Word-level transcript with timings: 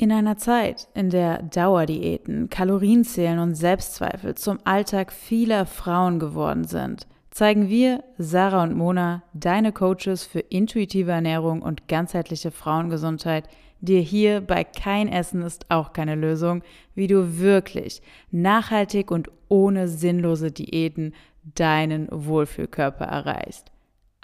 In 0.00 0.12
einer 0.12 0.36
Zeit, 0.36 0.86
in 0.94 1.10
der 1.10 1.42
Dauerdiäten, 1.42 2.48
Kalorienzählen 2.50 3.40
und 3.40 3.56
Selbstzweifel 3.56 4.36
zum 4.36 4.60
Alltag 4.62 5.12
vieler 5.12 5.66
Frauen 5.66 6.20
geworden 6.20 6.62
sind, 6.62 7.08
zeigen 7.32 7.68
wir, 7.68 8.04
Sarah 8.16 8.62
und 8.62 8.76
Mona, 8.76 9.24
deine 9.32 9.72
Coaches 9.72 10.22
für 10.22 10.38
intuitive 10.38 11.10
Ernährung 11.10 11.62
und 11.62 11.88
ganzheitliche 11.88 12.52
Frauengesundheit, 12.52 13.48
dir 13.80 14.00
hier 14.00 14.40
bei 14.40 14.62
Kein 14.62 15.08
Essen 15.08 15.42
ist 15.42 15.68
auch 15.68 15.92
keine 15.92 16.14
Lösung, 16.14 16.62
wie 16.94 17.08
du 17.08 17.40
wirklich 17.40 18.00
nachhaltig 18.30 19.10
und 19.10 19.28
ohne 19.48 19.88
sinnlose 19.88 20.52
Diäten 20.52 21.12
deinen 21.42 22.06
Wohlfühlkörper 22.12 23.04
erreichst. 23.04 23.72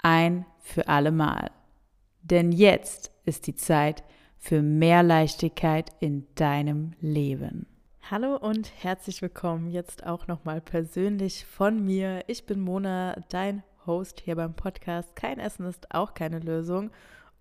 Ein 0.01 0.45
für 0.61 0.87
alle 0.87 1.11
Mal. 1.11 1.51
Denn 2.21 2.53
jetzt 2.53 3.11
ist 3.25 3.45
die 3.45 3.55
Zeit, 3.55 4.05
für 4.45 4.61
mehr 4.61 5.01
Leichtigkeit 5.01 5.89
in 5.99 6.27
deinem 6.35 6.91
Leben. 7.01 7.65
Hallo 8.11 8.37
und 8.37 8.71
herzlich 8.77 9.23
willkommen 9.23 9.71
jetzt 9.71 10.05
auch 10.05 10.27
nochmal 10.27 10.61
persönlich 10.61 11.47
von 11.47 11.83
mir. 11.83 12.23
Ich 12.27 12.45
bin 12.45 12.59
Mona, 12.61 13.15
dein 13.29 13.63
Host 13.87 14.21
hier 14.23 14.35
beim 14.35 14.53
Podcast. 14.53 15.15
Kein 15.15 15.39
Essen 15.39 15.65
ist 15.65 15.89
auch 15.95 16.13
keine 16.13 16.37
Lösung. 16.37 16.91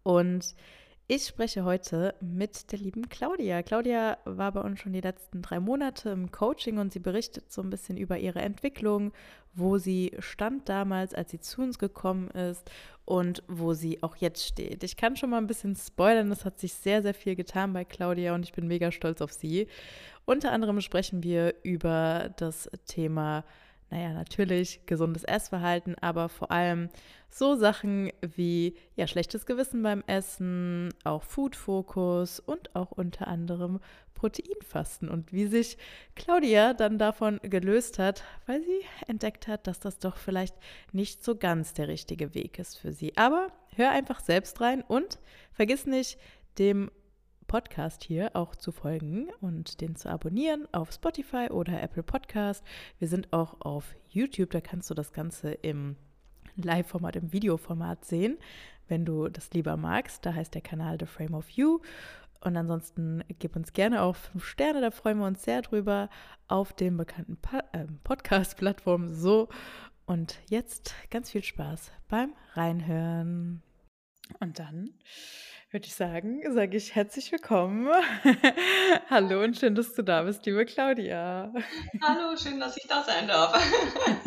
Und 0.02 0.54
ich 1.06 1.26
spreche 1.26 1.64
heute 1.64 2.14
mit 2.20 2.72
der 2.72 2.78
lieben 2.78 3.10
Claudia. 3.10 3.62
Claudia 3.62 4.16
war 4.24 4.52
bei 4.52 4.60
uns 4.62 4.80
schon 4.80 4.94
die 4.94 5.02
letzten 5.02 5.42
drei 5.42 5.60
Monate 5.60 6.08
im 6.10 6.30
Coaching 6.30 6.78
und 6.78 6.94
sie 6.94 6.98
berichtet 6.98 7.52
so 7.52 7.60
ein 7.60 7.68
bisschen 7.68 7.98
über 7.98 8.16
ihre 8.16 8.40
Entwicklung, 8.40 9.12
wo 9.52 9.76
sie 9.76 10.12
stand 10.18 10.68
damals, 10.68 11.12
als 11.12 11.30
sie 11.30 11.40
zu 11.40 11.60
uns 11.60 11.78
gekommen 11.78 12.30
ist 12.30 12.70
und 13.04 13.42
wo 13.48 13.74
sie 13.74 14.02
auch 14.02 14.16
jetzt 14.16 14.46
steht. 14.46 14.82
Ich 14.82 14.96
kann 14.96 15.16
schon 15.16 15.28
mal 15.28 15.38
ein 15.38 15.46
bisschen 15.46 15.76
spoilern, 15.76 16.32
es 16.32 16.46
hat 16.46 16.58
sich 16.58 16.72
sehr, 16.72 17.02
sehr 17.02 17.14
viel 17.14 17.36
getan 17.36 17.74
bei 17.74 17.84
Claudia 17.84 18.34
und 18.34 18.44
ich 18.44 18.54
bin 18.54 18.66
mega 18.66 18.90
stolz 18.90 19.20
auf 19.20 19.32
sie. 19.32 19.68
Unter 20.24 20.52
anderem 20.52 20.80
sprechen 20.80 21.22
wir 21.22 21.54
über 21.64 22.32
das 22.38 22.70
Thema 22.86 23.44
naja, 23.94 24.12
natürlich 24.12 24.84
gesundes 24.86 25.22
Essverhalten, 25.22 25.94
aber 26.00 26.28
vor 26.28 26.50
allem 26.50 26.88
so 27.30 27.54
Sachen 27.54 28.10
wie 28.20 28.74
ja, 28.96 29.06
schlechtes 29.06 29.46
Gewissen 29.46 29.84
beim 29.84 30.02
Essen, 30.08 30.92
auch 31.04 31.22
Food-Fokus 31.22 32.40
und 32.40 32.74
auch 32.74 32.90
unter 32.90 33.28
anderem 33.28 33.78
Proteinfasten 34.14 35.08
und 35.08 35.32
wie 35.32 35.46
sich 35.46 35.78
Claudia 36.16 36.74
dann 36.74 36.98
davon 36.98 37.38
gelöst 37.44 38.00
hat, 38.00 38.24
weil 38.46 38.62
sie 38.62 38.80
entdeckt 39.06 39.46
hat, 39.46 39.68
dass 39.68 39.78
das 39.78 39.98
doch 39.98 40.16
vielleicht 40.16 40.56
nicht 40.90 41.22
so 41.22 41.36
ganz 41.36 41.72
der 41.72 41.86
richtige 41.86 42.34
Weg 42.34 42.58
ist 42.58 42.76
für 42.76 42.92
sie. 42.92 43.16
Aber 43.16 43.52
hör 43.76 43.92
einfach 43.92 44.18
selbst 44.18 44.60
rein 44.60 44.82
und 44.82 45.20
vergiss 45.52 45.86
nicht, 45.86 46.18
dem 46.58 46.90
Podcast 47.54 48.02
hier 48.02 48.34
auch 48.34 48.56
zu 48.56 48.72
folgen 48.72 49.28
und 49.40 49.80
den 49.80 49.94
zu 49.94 50.10
abonnieren 50.10 50.66
auf 50.72 50.90
Spotify 50.90 51.50
oder 51.52 51.80
Apple 51.80 52.02
Podcast. 52.02 52.64
Wir 52.98 53.06
sind 53.06 53.32
auch 53.32 53.60
auf 53.60 53.94
YouTube, 54.08 54.50
da 54.50 54.60
kannst 54.60 54.90
du 54.90 54.94
das 54.94 55.12
Ganze 55.12 55.52
im 55.52 55.94
Live-Format, 56.56 57.14
im 57.14 57.32
Videoformat 57.32 58.04
sehen, 58.06 58.38
wenn 58.88 59.04
du 59.04 59.28
das 59.28 59.52
lieber 59.52 59.76
magst. 59.76 60.26
Da 60.26 60.34
heißt 60.34 60.52
der 60.52 60.62
Kanal 60.62 60.96
The 60.98 61.06
Frame 61.06 61.34
of 61.34 61.48
You. 61.50 61.78
Und 62.40 62.56
ansonsten 62.56 63.22
gib 63.38 63.54
uns 63.54 63.72
gerne 63.72 64.02
auch 64.02 64.16
fünf 64.16 64.44
Sterne, 64.44 64.80
da 64.80 64.90
freuen 64.90 65.18
wir 65.18 65.26
uns 65.28 65.44
sehr 65.44 65.62
drüber 65.62 66.10
auf 66.48 66.72
den 66.72 66.96
bekannten 66.96 67.38
äh, 67.70 67.84
Podcast-Plattformen 68.02 69.14
so. 69.14 69.48
Und 70.06 70.40
jetzt 70.50 70.92
ganz 71.08 71.30
viel 71.30 71.44
Spaß 71.44 71.92
beim 72.08 72.32
Reinhören. 72.54 73.62
Und 74.40 74.58
dann 74.58 74.90
würde 75.74 75.88
ich 75.88 75.96
sagen, 75.96 76.40
sage 76.54 76.76
ich 76.76 76.94
herzlich 76.94 77.32
willkommen. 77.32 77.88
Hallo 79.10 79.42
und 79.42 79.58
schön, 79.58 79.74
dass 79.74 79.92
du 79.92 80.02
da 80.02 80.22
bist, 80.22 80.46
liebe 80.46 80.64
Claudia. 80.66 81.52
Hallo, 82.00 82.36
schön, 82.36 82.60
dass 82.60 82.76
ich 82.76 82.86
da 82.86 83.02
sein 83.02 83.26
darf. 83.26 83.60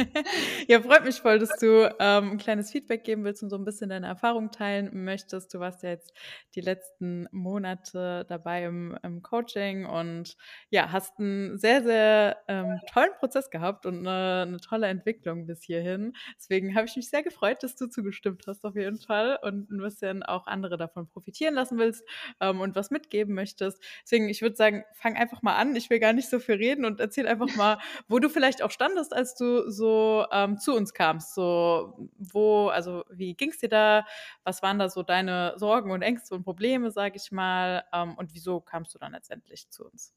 ja, 0.68 0.82
freut 0.82 1.06
mich 1.06 1.22
voll, 1.22 1.40
dass 1.40 1.58
du 1.58 1.90
ähm, 2.02 2.32
ein 2.32 2.38
kleines 2.38 2.70
Feedback 2.70 3.06
geben 3.06 3.24
willst 3.24 3.44
und 3.44 3.50
so 3.50 3.56
ein 3.56 3.64
bisschen 3.64 3.88
deine 3.88 4.08
Erfahrung 4.08 4.52
teilen 4.52 4.90
möchtest. 5.06 5.54
Du 5.54 5.62
warst 5.62 5.84
ja 5.84 5.92
jetzt 5.92 6.12
die 6.54 6.60
letzten 6.60 7.30
Monate 7.32 8.26
dabei 8.28 8.66
im, 8.66 9.00
im 9.02 9.22
Coaching 9.22 9.86
und 9.86 10.36
ja, 10.70 10.92
hast 10.92 11.18
einen 11.18 11.58
sehr, 11.58 11.82
sehr 11.82 12.44
ähm, 12.50 12.82
tollen 12.92 13.14
Prozess 13.20 13.50
gehabt 13.50 13.86
und 13.86 14.06
eine, 14.06 14.42
eine 14.48 14.58
tolle 14.60 14.88
Entwicklung 14.88 15.46
bis 15.46 15.64
hierhin. 15.64 16.12
Deswegen 16.38 16.76
habe 16.76 16.88
ich 16.88 16.98
mich 16.98 17.10
sehr 17.10 17.24
gefreut, 17.24 17.64
dass 17.64 17.78
du 17.78 17.88
zugestimmt 17.88 18.44
hast 18.48 18.66
auf 18.66 18.76
jeden 18.76 19.00
Fall 19.00 19.40
und 19.42 19.72
ein 19.72 19.78
bisschen 19.78 20.24
auch 20.24 20.46
andere 20.46 20.76
davon 20.76 21.08
profitieren 21.08 21.37
profitieren 21.38 21.56
lassen 21.56 21.78
willst 21.78 22.04
ähm, 22.40 22.62
und 22.62 22.76
was 22.76 22.92
mitgeben 22.92 23.36
möchtest. 23.36 23.82
Deswegen, 24.04 24.30
ich 24.30 24.42
würde 24.42 24.56
sagen, 24.56 24.84
fang 24.94 25.16
einfach 25.16 25.42
mal 25.42 25.56
an. 25.56 25.76
Ich 25.76 25.90
will 25.90 26.00
gar 26.00 26.14
nicht 26.14 26.30
so 26.30 26.40
viel 26.40 26.56
reden 26.56 26.86
und 26.86 27.00
erzähl 27.00 27.28
einfach 27.28 27.56
mal, 27.56 27.78
wo 28.08 28.20
du 28.20 28.30
vielleicht 28.30 28.62
auch 28.62 28.72
standest, 28.72 29.14
als 29.14 29.36
du 29.36 29.70
so 29.70 30.26
ähm, 30.32 30.58
zu 30.60 30.76
uns 30.76 30.94
kamst. 30.94 31.36
So, 31.36 32.10
wo, 32.18 32.68
also 32.70 33.04
wie 33.10 33.36
ging 33.36 33.52
es 33.52 33.60
dir 33.60 33.70
da? 33.70 34.06
Was 34.44 34.62
waren 34.62 34.80
da 34.80 34.90
so 34.90 35.04
deine 35.04 35.54
Sorgen 35.58 35.92
und 35.92 36.02
Ängste 36.02 36.36
und 36.36 36.44
Probleme, 36.44 36.92
sage 36.92 37.18
ich 37.18 37.32
mal? 37.32 37.84
Ähm, 37.94 38.16
und 38.16 38.34
wieso 38.34 38.60
kamst 38.60 38.96
du 38.96 39.00
dann 39.00 39.12
letztendlich 39.12 39.70
zu 39.70 39.86
uns? 39.86 40.14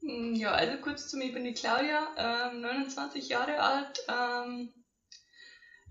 Hm, 0.00 0.34
ja, 0.34 0.52
also 0.52 0.78
kurz 0.78 1.08
zu 1.08 1.16
mir, 1.16 1.26
ich 1.26 1.34
bin 1.34 1.44
die 1.44 1.54
Claudia, 1.54 2.08
ähm, 2.16 2.60
29 2.60 3.28
Jahre 3.28 3.60
alt, 3.60 4.00
ähm, 4.08 4.72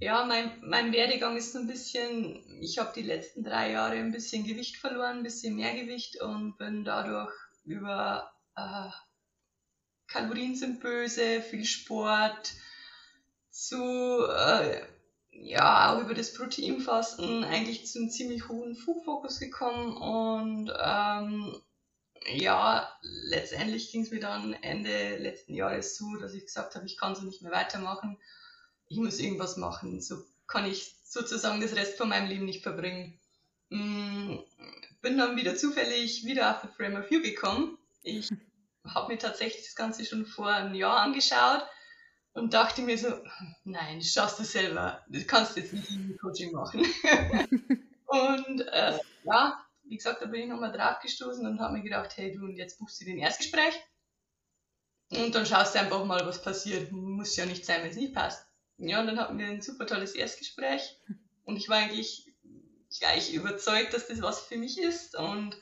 ja, 0.01 0.25
mein, 0.25 0.51
mein 0.63 0.91
Werdegang 0.91 1.37
ist 1.37 1.53
so 1.53 1.59
ein 1.59 1.67
bisschen, 1.67 2.43
ich 2.59 2.79
habe 2.79 2.91
die 2.95 3.03
letzten 3.03 3.43
drei 3.43 3.71
Jahre 3.71 3.97
ein 3.97 4.11
bisschen 4.11 4.47
Gewicht 4.47 4.77
verloren, 4.77 5.17
ein 5.17 5.23
bisschen 5.23 5.55
mehr 5.55 5.75
Gewicht 5.75 6.19
und 6.19 6.57
bin 6.57 6.83
dadurch 6.83 7.31
über 7.65 8.33
äh, 8.55 8.89
Kalorien 10.07 10.55
sind 10.55 10.79
böse, 10.79 11.41
viel 11.41 11.65
Sport, 11.65 12.51
zu, 13.51 14.25
äh, 14.27 14.81
ja, 15.33 15.93
auch 15.93 16.01
über 16.01 16.15
das 16.15 16.33
Proteinfasten 16.33 17.43
eigentlich 17.43 17.85
zu 17.85 17.99
einem 17.99 18.09
ziemlich 18.09 18.49
hohen 18.49 18.75
Food-Fokus 18.75 19.39
gekommen 19.39 19.95
und 19.97 20.73
ähm, 20.83 21.61
ja, 22.25 22.91
letztendlich 23.01 23.91
ging 23.91 24.01
es 24.01 24.09
mir 24.09 24.19
dann 24.19 24.53
Ende 24.53 25.17
letzten 25.17 25.53
Jahres 25.53 25.95
so, 25.95 26.15
dass 26.15 26.33
ich 26.33 26.45
gesagt 26.45 26.73
habe, 26.73 26.87
ich 26.87 26.97
kann 26.97 27.13
so 27.13 27.23
nicht 27.23 27.43
mehr 27.43 27.51
weitermachen 27.51 28.17
ich 28.91 28.97
muss 28.97 29.19
irgendwas 29.19 29.55
machen. 29.55 30.01
So 30.01 30.21
kann 30.47 30.65
ich 30.65 30.95
sozusagen 31.05 31.61
das 31.61 31.75
Rest 31.75 31.97
von 31.97 32.09
meinem 32.09 32.27
Leben 32.27 32.45
nicht 32.45 32.61
verbringen. 32.61 33.17
Mm, 33.69 34.35
bin 35.01 35.17
dann 35.17 35.37
wieder 35.37 35.55
zufällig 35.55 36.25
wieder 36.25 36.51
auf 36.51 36.61
The 36.61 36.67
Frame 36.75 36.97
of 36.97 37.09
You 37.09 37.21
gekommen. 37.21 37.77
Ich 38.03 38.29
habe 38.87 39.13
mir 39.13 39.17
tatsächlich 39.17 39.63
das 39.63 39.75
Ganze 39.75 40.05
schon 40.05 40.25
vor 40.25 40.49
einem 40.49 40.75
Jahr 40.75 40.99
angeschaut 40.99 41.65
und 42.33 42.53
dachte 42.53 42.81
mir 42.81 42.97
so, 42.97 43.07
nein, 43.63 43.99
das 43.99 44.09
schaffst 44.09 44.39
du 44.39 44.43
selber, 44.43 45.01
das 45.07 45.25
kannst 45.25 45.55
du 45.55 45.61
jetzt 45.61 45.73
nicht 45.73 45.89
im 45.91 46.17
Coaching 46.17 46.51
machen. 46.51 46.81
und 48.05 48.61
äh, 48.61 48.99
ja, 49.23 49.65
wie 49.83 49.95
gesagt, 49.95 50.21
da 50.21 50.25
bin 50.25 50.41
ich 50.41 50.49
nochmal 50.49 50.73
drauf 50.73 50.99
gestoßen 51.01 51.45
und 51.45 51.61
habe 51.61 51.77
mir 51.77 51.83
gedacht, 51.83 52.17
hey 52.17 52.33
du, 52.33 52.43
und 52.43 52.57
jetzt 52.57 52.77
buchst 52.77 52.99
du 52.99 53.05
den 53.05 53.19
Erstgespräch 53.19 53.73
und 55.11 55.33
dann 55.33 55.45
schaust 55.45 55.75
du 55.75 55.79
einfach 55.79 56.03
mal, 56.03 56.25
was 56.25 56.41
passiert. 56.41 56.91
Muss 56.91 57.37
ja 57.37 57.45
nicht 57.45 57.65
sein, 57.65 57.83
wenn 57.83 57.91
es 57.91 57.97
nicht 57.97 58.13
passt. 58.13 58.50
Ja, 58.83 58.99
und 58.99 59.07
dann 59.07 59.19
hatten 59.19 59.37
wir 59.37 59.45
ein 59.45 59.61
super 59.61 59.85
tolles 59.85 60.15
Erstgespräch 60.15 60.97
und 61.45 61.55
ich 61.55 61.69
war 61.69 61.77
eigentlich 61.77 62.25
gleich 62.99 63.31
überzeugt, 63.31 63.93
dass 63.93 64.07
das 64.07 64.23
was 64.23 64.41
für 64.41 64.57
mich 64.57 64.81
ist 64.81 65.15
und 65.15 65.55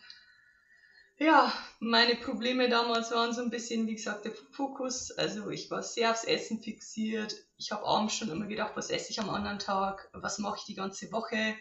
ja, 1.18 1.52
meine 1.81 2.16
Probleme 2.16 2.69
damals 2.69 3.12
waren 3.12 3.34
so 3.34 3.41
ein 3.41 3.50
bisschen, 3.50 3.88
wie 3.88 3.96
gesagt, 3.96 4.24
der 4.24 4.31
Fokus. 4.31 5.12
Also 5.12 5.50
ich 5.50 5.69
war 5.69 5.84
sehr 5.84 6.12
aufs 6.12 6.24
Essen 6.24 6.62
fixiert. 6.62 7.35
Ich 7.58 7.74
habe 7.74 7.85
abends 7.85 8.13
schon 8.13 8.29
immer 8.29 8.46
gedacht, 8.46 8.72
was 8.75 8.90
esse 8.90 9.12
ich 9.12 9.19
am 9.19 9.29
anderen 9.29 9.59
Tag, 9.59 10.09
was 10.13 10.40
mache 10.40 10.59
ich 10.59 10.63
die 10.63 10.75
ganze 10.75 11.12
Woche. 11.12 11.56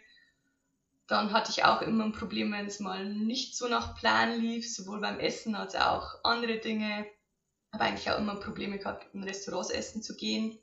Dann 1.09 1.33
hatte 1.33 1.51
ich 1.51 1.65
auch 1.65 1.83
immer 1.83 2.05
ein 2.05 2.13
Problem, 2.13 2.53
wenn 2.53 2.67
es 2.67 2.79
mal 2.79 3.05
nicht 3.13 3.57
so 3.57 3.67
nach 3.67 3.97
Plan 3.99 4.41
lief, 4.41 4.73
sowohl 4.73 5.01
beim 5.01 5.19
Essen 5.19 5.57
als 5.57 5.75
auch 5.75 6.23
andere 6.23 6.59
Dinge. 6.59 7.05
Habe 7.73 7.83
eigentlich 7.83 8.09
auch 8.13 8.19
immer 8.19 8.37
Probleme 8.37 8.79
gehabt, 8.79 9.13
in 9.13 9.25
Restaurants 9.25 9.71
essen 9.71 10.05
zu 10.05 10.15
gehen 10.15 10.61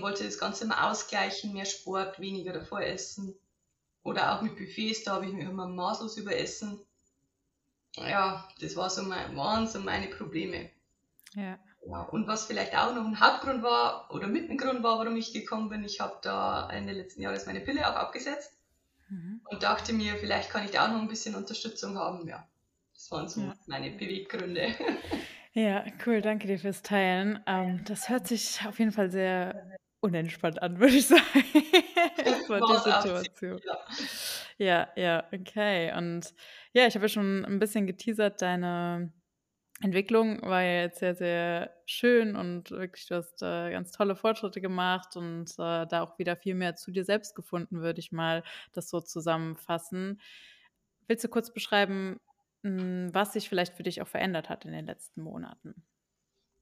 wollte 0.00 0.24
das 0.24 0.38
Ganze 0.38 0.64
immer 0.64 0.88
ausgleichen, 0.90 1.52
mehr 1.52 1.64
Sport, 1.64 2.20
weniger 2.20 2.52
davor 2.52 2.82
essen. 2.82 3.34
Oder 4.04 4.32
auch 4.32 4.42
mit 4.42 4.56
Buffets, 4.56 5.04
da 5.04 5.14
habe 5.14 5.26
ich 5.26 5.32
mich 5.32 5.44
immer 5.44 5.66
maßlos 5.66 6.16
überessen. 6.16 6.80
Ja, 7.96 8.48
das 8.60 8.76
war 8.76 8.90
so 8.90 9.02
mein, 9.02 9.36
waren 9.36 9.66
so 9.66 9.80
meine 9.80 10.08
Probleme. 10.08 10.70
Ja. 11.34 11.58
ja. 11.86 12.02
Und 12.02 12.26
was 12.26 12.46
vielleicht 12.46 12.76
auch 12.76 12.94
noch 12.94 13.04
ein 13.04 13.20
Hauptgrund 13.20 13.62
war 13.62 14.08
oder 14.10 14.26
mit 14.26 14.50
ein 14.50 14.56
Grund 14.56 14.82
war, 14.82 14.98
warum 14.98 15.16
ich 15.16 15.32
gekommen 15.32 15.68
bin, 15.68 15.84
ich 15.84 16.00
habe 16.00 16.16
da 16.22 16.68
Ende 16.70 16.92
letzten 16.92 17.22
Jahres 17.22 17.46
meine 17.46 17.60
Pille 17.60 17.88
auch 17.88 17.96
abgesetzt 17.96 18.52
mhm. 19.08 19.40
und 19.44 19.62
dachte 19.62 19.92
mir, 19.92 20.16
vielleicht 20.16 20.50
kann 20.50 20.64
ich 20.64 20.70
da 20.70 20.86
auch 20.86 20.92
noch 20.92 21.00
ein 21.00 21.08
bisschen 21.08 21.34
Unterstützung 21.34 21.98
haben. 21.98 22.26
Ja, 22.26 22.46
das 22.94 23.10
waren 23.10 23.28
so 23.28 23.40
ja. 23.42 23.56
meine 23.66 23.90
Beweggründe. 23.90 24.74
Ja, 25.54 25.84
cool, 26.06 26.22
danke 26.22 26.46
dir 26.46 26.58
fürs 26.58 26.82
Teilen. 26.82 27.40
Ähm, 27.46 27.84
das 27.84 28.08
hört 28.08 28.26
sich 28.26 28.60
auf 28.66 28.78
jeden 28.78 28.92
Fall 28.92 29.10
sehr 29.10 29.78
unentspannt 30.00 30.62
an, 30.62 30.78
würde 30.80 30.96
ich 30.96 31.06
sagen. 31.06 31.22
war 32.48 32.60
die 32.60 32.90
Situation. 32.90 33.60
Ja. 34.58 34.88
ja, 34.96 35.24
okay. 35.32 35.92
Und 35.96 36.34
Ja, 36.72 36.86
ich 36.86 36.94
habe 36.94 37.04
ja 37.04 37.08
schon 37.08 37.44
ein 37.44 37.58
bisschen 37.58 37.86
geteasert, 37.86 38.40
deine 38.40 39.12
Entwicklung 39.82 40.40
war 40.42 40.62
ja 40.62 40.82
jetzt 40.82 41.00
sehr, 41.00 41.14
sehr 41.14 41.74
schön 41.86 42.36
und 42.36 42.70
wirklich, 42.70 43.06
du 43.08 43.16
hast 43.16 43.42
äh, 43.42 43.70
ganz 43.72 43.90
tolle 43.90 44.14
Fortschritte 44.14 44.60
gemacht 44.60 45.16
und 45.16 45.50
äh, 45.58 45.86
da 45.86 46.02
auch 46.02 46.18
wieder 46.18 46.36
viel 46.36 46.54
mehr 46.54 46.76
zu 46.76 46.92
dir 46.92 47.04
selbst 47.04 47.34
gefunden, 47.34 47.80
würde 47.82 48.00
ich 48.00 48.12
mal 48.12 48.44
das 48.72 48.88
so 48.88 49.00
zusammenfassen. 49.00 50.20
Willst 51.08 51.24
du 51.24 51.28
kurz 51.28 51.52
beschreiben, 51.52 52.20
was 52.62 53.32
sich 53.32 53.48
vielleicht 53.48 53.74
für 53.74 53.82
dich 53.82 54.02
auch 54.02 54.08
verändert 54.08 54.48
hat 54.48 54.64
in 54.64 54.72
den 54.72 54.86
letzten 54.86 55.22
Monaten? 55.22 55.82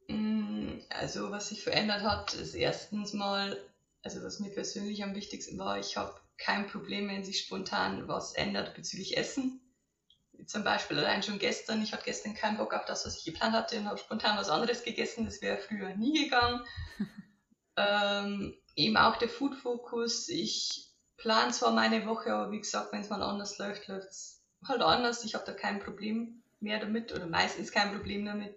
Mm, 0.09 0.79
also, 0.89 1.31
was 1.31 1.51
sich 1.51 1.63
verändert 1.63 2.03
hat, 2.03 2.35
ist 2.35 2.55
erstens 2.55 3.13
mal, 3.13 3.57
also 4.03 4.23
was 4.23 4.41
mir 4.41 4.51
persönlich 4.51 5.03
am 5.05 5.15
wichtigsten 5.15 5.59
war, 5.59 5.79
ich 5.79 5.97
habe 5.97 6.15
kein 6.39 6.67
Problem, 6.67 7.09
wenn 7.09 7.25
sich 7.25 7.41
spontan 7.41 8.09
was 8.09 8.33
ändert 8.33 8.75
bezüglich 8.75 9.17
Essen 9.17 9.61
zum 10.47 10.65
Beispiel 10.65 10.99
allein 10.99 11.23
schon 11.23 11.39
gestern, 11.39 11.83
ich 11.83 11.93
hatte 11.93 12.05
gestern 12.05 12.35
keinen 12.35 12.57
Bock 12.57 12.75
auf 12.75 12.85
das, 12.85 13.07
was 13.07 13.19
ich 13.19 13.25
geplant 13.25 13.55
hatte 13.55 13.79
und 13.79 13.87
habe 13.87 13.99
spontan 13.99 14.37
was 14.37 14.49
anderes 14.49 14.83
gegessen, 14.83 15.25
das 15.25 15.43
wäre 15.43 15.59
früher 15.59 15.95
nie 15.97 16.25
gegangen. 16.25 16.65
ähm, 17.77 18.57
eben 18.75 18.97
auch 18.97 19.17
der 19.17 19.29
Food-Fokus, 19.29 20.29
ich 20.29 20.89
plane 21.17 21.53
zwar 21.53 21.73
meine 21.73 22.07
Woche, 22.07 22.33
aber 22.33 22.53
wie 22.53 22.61
gesagt, 22.61 22.93
wenn 22.93 23.01
es 23.01 23.11
mal 23.11 23.23
anders 23.23 23.59
läuft, 23.59 23.89
läuft 23.89 24.09
es 24.09 24.40
halt 24.67 24.83
anders. 24.83 25.25
Ich 25.25 25.35
habe 25.35 25.45
da 25.47 25.53
kein 25.53 25.81
Problem 25.81 26.43
mehr 26.61 26.79
damit 26.79 27.13
oder 27.13 27.27
meistens 27.27 27.73
kein 27.73 27.93
Problem 27.93 28.25
damit. 28.25 28.55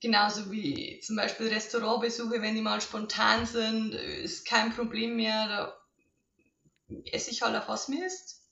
Genauso 0.00 0.52
wie 0.52 1.00
zum 1.00 1.16
Beispiel 1.16 1.48
Restaurantbesuche, 1.48 2.42
wenn 2.42 2.54
die 2.54 2.60
mal 2.60 2.80
spontan 2.80 3.46
sind, 3.46 3.94
ist 3.94 4.46
kein 4.46 4.74
Problem 4.74 5.16
mehr. 5.16 5.48
Da 5.48 5.78
esse 7.10 7.30
ich 7.30 7.42
halt 7.42 7.56
auf 7.56 7.68
was 7.68 7.88
mir 7.88 8.04
ist. 8.04 8.42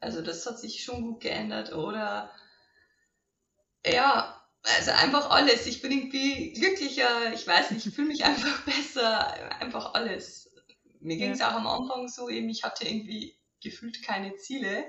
Also 0.00 0.20
das 0.20 0.44
hat 0.46 0.58
sich 0.58 0.82
schon 0.82 1.02
gut 1.02 1.20
geändert. 1.20 1.72
Oder 1.72 2.32
ja, 3.86 4.42
also 4.64 4.90
einfach 4.92 5.30
alles. 5.30 5.66
Ich 5.66 5.80
bin 5.80 5.92
irgendwie 5.92 6.52
glücklicher, 6.52 7.32
ich 7.32 7.46
weiß 7.46 7.70
nicht, 7.70 7.86
ich 7.86 7.94
fühle 7.94 8.08
mich 8.08 8.24
einfach 8.24 8.64
besser, 8.64 9.60
einfach 9.60 9.94
alles. 9.94 10.52
Mir 10.98 11.16
ging 11.16 11.32
es 11.32 11.40
ja. 11.40 11.50
auch 11.50 11.54
am 11.54 11.66
Anfang 11.66 12.08
so, 12.08 12.28
eben 12.28 12.48
ich 12.48 12.64
hatte 12.64 12.86
irgendwie 12.86 13.36
gefühlt 13.60 14.02
keine 14.02 14.36
Ziele. 14.36 14.84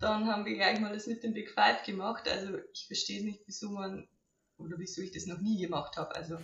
Dann 0.00 0.26
haben 0.26 0.46
wir 0.46 0.54
gleich 0.54 0.80
mal 0.80 0.92
das 0.92 1.06
mit 1.06 1.22
dem 1.22 1.34
Big 1.34 1.50
Five 1.50 1.82
gemacht. 1.84 2.26
Also 2.26 2.58
ich 2.72 2.86
verstehe 2.86 3.24
nicht, 3.24 3.42
wieso 3.46 3.70
man 3.70 4.08
oder 4.56 4.78
wieso 4.78 5.02
ich 5.02 5.12
das 5.12 5.26
noch 5.26 5.40
nie 5.40 5.60
gemacht 5.60 5.96
habe. 5.96 6.14
Also 6.16 6.38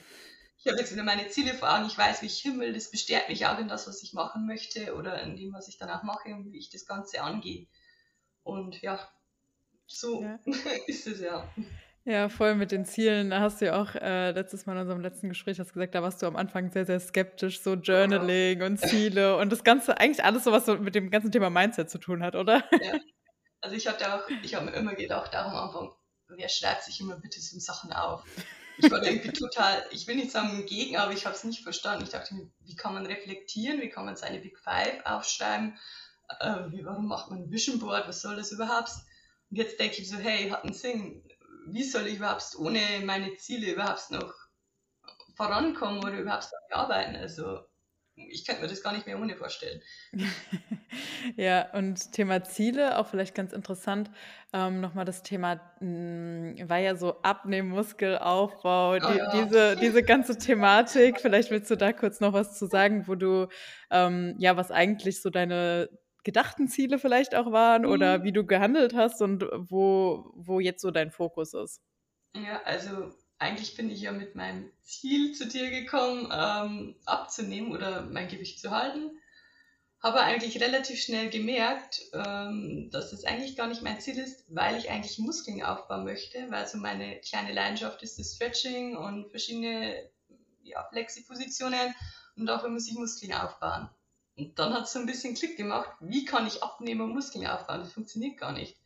ich 0.58 0.66
habe 0.66 0.78
jetzt 0.78 0.92
wieder 0.92 1.04
meine 1.04 1.28
Ziele 1.28 1.54
vor 1.54 1.74
Augen, 1.74 1.86
ich 1.86 1.96
weiß, 1.96 2.22
wie 2.22 2.26
ich 2.26 2.38
himmel, 2.38 2.72
das 2.72 2.90
bestärkt 2.90 3.28
mich 3.28 3.46
auch 3.46 3.58
in 3.58 3.68
das, 3.68 3.86
was 3.86 4.02
ich 4.02 4.12
machen 4.12 4.46
möchte 4.46 4.94
oder 4.94 5.22
in 5.22 5.36
dem, 5.36 5.52
was 5.52 5.68
ich 5.68 5.78
danach 5.78 6.02
mache 6.02 6.30
und 6.30 6.52
wie 6.52 6.58
ich 6.58 6.70
das 6.70 6.86
Ganze 6.86 7.22
angehe. 7.22 7.66
Und 8.42 8.80
ja, 8.82 8.98
so 9.86 10.22
ja. 10.22 10.38
ist 10.86 11.06
es 11.06 11.20
ja. 11.20 11.48
Ja, 12.04 12.28
voll 12.28 12.54
mit 12.54 12.70
den 12.70 12.84
Zielen. 12.84 13.30
Da 13.30 13.40
hast 13.40 13.60
du 13.60 13.66
ja 13.66 13.80
auch 13.80 13.94
äh, 13.96 14.30
letztes 14.30 14.64
Mal 14.66 14.74
in 14.74 14.82
unserem 14.82 15.00
letzten 15.00 15.28
Gespräch 15.28 15.58
hast 15.58 15.72
gesagt, 15.72 15.94
da 15.94 16.02
warst 16.02 16.22
du 16.22 16.26
am 16.26 16.36
Anfang 16.36 16.70
sehr, 16.70 16.86
sehr 16.86 17.00
skeptisch, 17.00 17.60
so 17.60 17.74
Journaling 17.74 18.60
ja. 18.60 18.66
und 18.66 18.78
Ziele 18.78 19.36
und 19.36 19.50
das 19.50 19.64
Ganze, 19.64 19.98
eigentlich 19.98 20.24
alles 20.24 20.44
so, 20.44 20.52
was 20.52 20.66
so 20.66 20.78
mit 20.78 20.94
dem 20.94 21.10
ganzen 21.10 21.32
Thema 21.32 21.50
Mindset 21.50 21.90
zu 21.90 21.98
tun 21.98 22.22
hat, 22.22 22.36
oder? 22.36 22.64
Ja. 22.80 22.94
Also 23.66 23.74
ich 23.74 23.88
hatte 23.88 24.14
auch, 24.14 24.28
habe 24.30 24.64
mir 24.64 24.76
immer 24.76 24.94
gedacht, 24.94 25.34
auch 25.34 25.46
am 25.46 25.56
Anfang, 25.56 25.92
wer 26.28 26.48
schreibt 26.48 26.84
sich 26.84 27.00
immer 27.00 27.16
bitte 27.16 27.40
so 27.40 27.58
Sachen 27.58 27.92
auf? 27.92 28.22
Ich 28.78 28.88
war 28.88 29.02
irgendwie 29.02 29.32
total, 29.32 29.84
ich 29.90 30.06
will 30.06 30.14
nicht 30.14 30.30
sagen 30.30 30.66
gegen, 30.66 30.96
aber 30.98 31.12
ich 31.12 31.26
habe 31.26 31.34
es 31.34 31.42
nicht 31.42 31.64
verstanden. 31.64 32.04
Ich 32.04 32.10
dachte 32.10 32.36
mir, 32.36 32.48
wie 32.60 32.76
kann 32.76 32.94
man 32.94 33.06
reflektieren, 33.06 33.80
wie 33.80 33.88
kann 33.88 34.04
man 34.04 34.14
seine 34.14 34.38
Big 34.38 34.56
Five 34.60 35.04
aufschreiben? 35.04 35.76
äh, 36.38 36.84
warum 36.84 37.08
macht 37.08 37.28
man 37.28 37.40
ein 37.40 37.50
Vision 37.50 37.80
Board, 37.80 38.06
was 38.06 38.22
soll 38.22 38.36
das 38.36 38.52
überhaupt? 38.52 38.92
Und 39.50 39.56
jetzt 39.56 39.80
denke 39.80 40.00
ich 40.00 40.08
so, 40.08 40.16
hey, 40.16 40.48
hat 40.48 40.62
einen 40.62 40.72
Sinn, 40.72 41.28
wie 41.66 41.82
soll 41.82 42.06
ich 42.06 42.18
überhaupt 42.18 42.54
ohne 42.56 42.80
meine 43.04 43.34
Ziele 43.34 43.72
überhaupt 43.72 44.12
noch 44.12 44.32
vorankommen 45.34 46.04
oder 46.04 46.20
überhaupt 46.20 46.52
noch 46.52 46.78
arbeiten? 46.78 47.16
Also 47.16 47.66
ich 48.16 48.46
könnte 48.46 48.62
mir 48.62 48.68
das 48.68 48.82
gar 48.82 48.92
nicht 48.92 49.06
mehr 49.06 49.18
ohne 49.20 49.36
vorstellen. 49.36 49.82
ja, 51.36 51.70
und 51.72 52.12
Thema 52.12 52.42
Ziele, 52.44 52.98
auch 52.98 53.06
vielleicht 53.06 53.34
ganz 53.34 53.52
interessant, 53.52 54.10
ähm, 54.52 54.80
nochmal 54.80 55.04
das 55.04 55.22
Thema, 55.22 55.60
mh, 55.80 56.58
hm, 56.58 56.68
war 56.68 56.78
ja 56.78 56.96
so 56.96 57.20
Abnehmen, 57.22 57.68
Muskelaufbau, 57.68 58.94
oh, 58.94 58.98
die, 58.98 59.18
ja. 59.18 59.44
diese, 59.44 59.76
diese 59.76 60.02
ganze 60.02 60.38
Thematik, 60.38 61.20
vielleicht 61.20 61.50
willst 61.50 61.70
du 61.70 61.76
da 61.76 61.92
kurz 61.92 62.20
noch 62.20 62.32
was 62.32 62.58
zu 62.58 62.66
sagen, 62.66 63.06
wo 63.06 63.14
du, 63.14 63.48
ähm, 63.90 64.34
ja, 64.38 64.56
was 64.56 64.70
eigentlich 64.70 65.20
so 65.20 65.28
deine 65.30 65.90
gedachten 66.24 66.68
Ziele 66.68 66.98
vielleicht 66.98 67.34
auch 67.34 67.52
waren 67.52 67.82
mhm. 67.82 67.90
oder 67.90 68.24
wie 68.24 68.32
du 68.32 68.44
gehandelt 68.44 68.94
hast 68.94 69.20
und 69.20 69.44
wo, 69.56 70.32
wo 70.34 70.58
jetzt 70.58 70.80
so 70.80 70.90
dein 70.90 71.10
Fokus 71.10 71.54
ist. 71.54 71.82
Ja, 72.34 72.62
also 72.64 73.12
eigentlich 73.38 73.76
bin 73.76 73.90
ich 73.90 74.00
ja 74.00 74.12
mit 74.12 74.34
meinem 74.34 74.70
Ziel 74.82 75.34
zu 75.34 75.46
dir 75.46 75.70
gekommen, 75.70 76.28
ähm, 76.32 76.96
abzunehmen 77.04 77.72
oder 77.72 78.02
mein 78.02 78.28
Gewicht 78.28 78.60
zu 78.60 78.70
halten. 78.70 79.10
Habe 80.02 80.20
eigentlich 80.20 80.60
relativ 80.60 81.00
schnell 81.00 81.30
gemerkt, 81.30 82.00
ähm, 82.12 82.90
dass 82.92 83.10
das 83.10 83.24
eigentlich 83.24 83.56
gar 83.56 83.66
nicht 83.66 83.82
mein 83.82 84.00
Ziel 84.00 84.18
ist, 84.18 84.44
weil 84.48 84.76
ich 84.76 84.90
eigentlich 84.90 85.18
Muskeln 85.18 85.62
aufbauen 85.62 86.04
möchte, 86.04 86.50
weil 86.50 86.66
so 86.66 86.78
meine 86.78 87.20
kleine 87.20 87.52
Leidenschaft 87.52 88.02
ist 88.02 88.18
das 88.18 88.34
Stretching 88.34 88.96
und 88.96 89.30
verschiedene 89.30 90.08
ja, 90.62 90.86
Flexi-Positionen 90.90 91.94
und 92.36 92.46
dafür 92.46 92.68
muss 92.70 92.88
ich 92.88 92.94
Muskeln 92.94 93.32
aufbauen. 93.32 93.88
Und 94.36 94.58
dann 94.58 94.74
hat 94.74 94.84
es 94.84 94.92
so 94.92 94.98
ein 94.98 95.06
bisschen 95.06 95.34
Klick 95.34 95.56
gemacht, 95.56 95.90
wie 96.00 96.24
kann 96.24 96.46
ich 96.46 96.62
abnehmen 96.62 97.00
und 97.00 97.14
Muskeln 97.14 97.46
aufbauen? 97.46 97.80
Das 97.80 97.92
funktioniert 97.92 98.38
gar 98.38 98.52
nicht. 98.52 98.76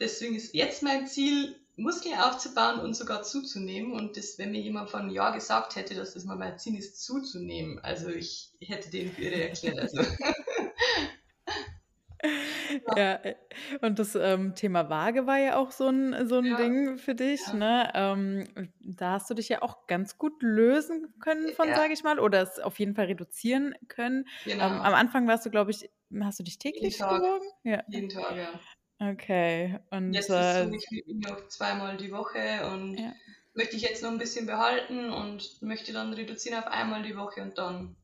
Deswegen 0.00 0.34
ist 0.34 0.54
jetzt 0.54 0.82
mein 0.82 1.06
Ziel, 1.06 1.60
Muskeln 1.78 2.18
aufzubauen 2.18 2.80
und 2.80 2.94
sogar 2.94 3.22
zuzunehmen. 3.22 3.92
Und 3.92 4.16
das, 4.16 4.38
wenn 4.38 4.50
mir 4.50 4.60
jemand 4.60 4.94
einem 4.94 5.10
Jahr 5.10 5.32
gesagt 5.32 5.76
hätte, 5.76 5.94
dass 5.94 6.14
das 6.14 6.24
mal 6.24 6.36
mein 6.36 6.58
Ziel 6.58 6.76
ist, 6.76 7.02
zuzunehmen, 7.02 7.78
also 7.78 8.08
ich 8.08 8.50
hätte 8.60 8.90
den 8.90 9.12
für 9.12 9.22
irre 9.22 9.48
erklärt. 9.48 9.78
Also. 9.78 10.02
ja, 12.96 13.20
und 13.80 13.98
das 13.98 14.16
ähm, 14.16 14.54
Thema 14.56 14.90
Waage 14.90 15.26
war 15.26 15.38
ja 15.38 15.56
auch 15.56 15.70
so 15.70 15.88
ein, 15.88 16.28
so 16.28 16.38
ein 16.38 16.46
ja. 16.46 16.56
Ding 16.56 16.98
für 16.98 17.14
dich. 17.14 17.40
Ja. 17.46 17.54
Ne? 17.54 17.92
Ähm, 17.94 18.70
da 18.80 19.12
hast 19.12 19.30
du 19.30 19.34
dich 19.34 19.48
ja 19.48 19.62
auch 19.62 19.86
ganz 19.86 20.18
gut 20.18 20.42
lösen 20.42 21.14
können 21.20 21.52
von, 21.52 21.68
ja. 21.68 21.76
sage 21.76 21.92
ich 21.92 22.02
mal, 22.02 22.18
oder 22.18 22.42
es 22.42 22.58
auf 22.58 22.80
jeden 22.80 22.96
Fall 22.96 23.06
reduzieren 23.06 23.74
können. 23.86 24.26
Genau. 24.44 24.66
Ähm, 24.66 24.80
am 24.80 24.94
Anfang 24.94 25.28
warst 25.28 25.46
du, 25.46 25.50
glaube 25.50 25.70
ich, 25.70 25.88
hast 26.20 26.40
du 26.40 26.42
dich 26.42 26.58
täglich 26.58 26.98
gewogen? 26.98 27.48
Ja. 27.62 27.84
Jeden 27.88 28.08
Tag, 28.08 28.36
ja. 28.36 28.48
Okay. 29.00 29.78
Und, 29.90 30.12
jetzt 30.12 30.30
äh, 30.30 30.64
so, 30.64 30.72
ich 30.72 31.04
noch 31.06 31.46
zweimal 31.48 31.96
die 31.96 32.10
Woche 32.10 32.68
und 32.72 32.98
ja. 32.98 33.12
möchte 33.54 33.76
ich 33.76 33.82
jetzt 33.82 34.02
noch 34.02 34.10
ein 34.10 34.18
bisschen 34.18 34.46
behalten 34.46 35.10
und 35.10 35.62
möchte 35.62 35.92
dann 35.92 36.12
reduzieren 36.12 36.58
auf 36.58 36.66
einmal 36.66 37.02
die 37.02 37.16
Woche 37.16 37.42
und 37.42 37.58
dann 37.58 37.96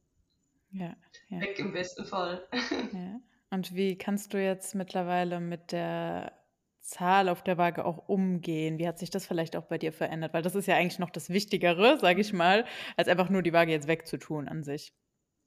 ja, 0.71 0.95
ja. 1.29 1.41
weg 1.41 1.59
im 1.59 1.73
besten 1.73 2.05
Fall. 2.05 2.47
Und 3.51 3.73
wie 3.77 3.97
kannst 3.97 4.35
du 4.35 4.43
jetzt 4.43 4.75
mittlerweile 4.75 5.39
mit 5.39 5.71
der 5.71 6.33
Zahl 6.81 7.29
auf 7.29 7.45
der 7.45 7.57
Waage 7.57 7.85
auch 7.85 8.09
umgehen? 8.09 8.79
Wie 8.79 8.89
hat 8.89 8.99
sich 8.99 9.11
das 9.11 9.29
vielleicht 9.29 9.55
auch 9.55 9.67
bei 9.67 9.79
dir 9.79 9.93
verändert? 9.93 10.35
Weil 10.35 10.43
das 10.43 10.57
ist 10.57 10.67
ja 10.67 10.75
eigentlich 10.75 10.99
noch 10.99 11.11
das 11.11 11.31
Wichtigere, 11.31 11.97
sage 12.01 12.21
ich 12.21 12.33
mal, 12.33 12.65
als 12.97 13.07
einfach 13.07 13.31
nur 13.31 13.43
die 13.43 13.53
Waage 13.53 13.71
jetzt 13.71 13.87
wegzutun 13.87 14.49
an 14.49 14.65
sich. 14.65 14.93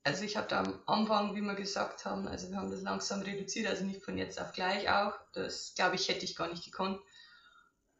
Also 0.03 0.23
ich 0.23 0.37
habe 0.37 0.47
da 0.47 0.59
am 0.59 0.79
Anfang, 0.85 1.35
wie 1.35 1.41
wir 1.41 1.55
gesagt 1.55 2.05
haben, 2.05 2.27
also 2.27 2.49
wir 2.49 2.57
haben 2.57 2.71
das 2.71 2.81
langsam 2.81 3.21
reduziert, 3.21 3.67
also 3.67 3.83
nicht 3.83 4.03
von 4.03 4.17
jetzt 4.17 4.39
auf 4.39 4.53
gleich 4.53 4.89
auch. 4.89 5.13
Das 5.33 5.73
glaube 5.75 5.95
ich, 5.95 6.07
hätte 6.07 6.23
ich 6.23 6.35
gar 6.35 6.47
nicht 6.47 6.63
gekonnt. 6.63 6.99